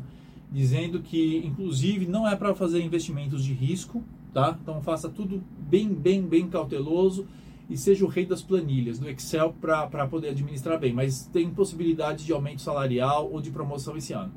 dizendo 0.51 0.99
que, 1.01 1.41
inclusive, 1.45 2.05
não 2.05 2.27
é 2.27 2.35
para 2.35 2.53
fazer 2.53 2.81
investimentos 2.81 3.43
de 3.43 3.53
risco, 3.53 4.03
tá? 4.33 4.57
Então 4.61 4.81
faça 4.81 5.09
tudo 5.09 5.41
bem, 5.57 5.89
bem, 5.89 6.21
bem 6.21 6.47
cauteloso 6.47 7.25
e 7.69 7.77
seja 7.77 8.05
o 8.05 8.07
rei 8.07 8.25
das 8.25 8.41
planilhas 8.41 8.99
do 8.99 9.09
Excel 9.09 9.53
para 9.59 10.07
poder 10.07 10.29
administrar 10.29 10.79
bem. 10.79 10.93
Mas 10.93 11.25
tem 11.25 11.49
possibilidade 11.49 12.25
de 12.25 12.31
aumento 12.31 12.61
salarial 12.61 13.29
ou 13.31 13.41
de 13.41 13.51
promoção 13.51 13.97
esse 13.97 14.13
ano. 14.13 14.31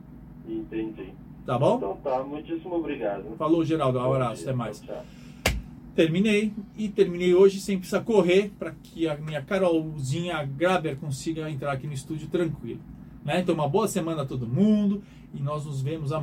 Entendi. 0.49 1.13
Tá 1.47 1.59
bom? 1.59 1.77
Então 1.77 1.97
tá, 1.97 2.23
muitíssimo 2.23 2.75
obrigado. 2.77 3.37
Falou, 3.37 3.65
Geraldo. 3.65 3.99
Um 3.99 4.13
abraço, 4.13 4.43
até 4.43 4.53
mais. 4.53 4.81
Tchau. 4.81 5.05
Terminei 5.95 6.53
e 6.77 6.89
terminei 6.89 7.35
hoje 7.35 7.61
sem 7.61 7.77
precisar 7.77 8.01
correr 8.01 8.53
para 8.59 8.73
que 8.83 9.09
a 9.09 9.17
minha 9.17 9.43
Carolzinha 9.43 10.43
Graber 10.45 10.97
consiga 10.97 11.51
entrar 11.51 11.73
aqui 11.73 11.87
no 11.87 11.93
estúdio 11.93 12.29
tranquilo. 12.29 12.81
Né? 13.25 13.41
Então, 13.41 13.55
uma 13.55 13.69
boa 13.69 13.89
semana 13.89 14.23
a 14.23 14.27
todo 14.27 14.47
mundo 14.47 15.03
e 15.35 15.41
nós 15.41 15.65
nos 15.67 15.83
vemos 15.83 16.13
amanhã. 16.13 16.19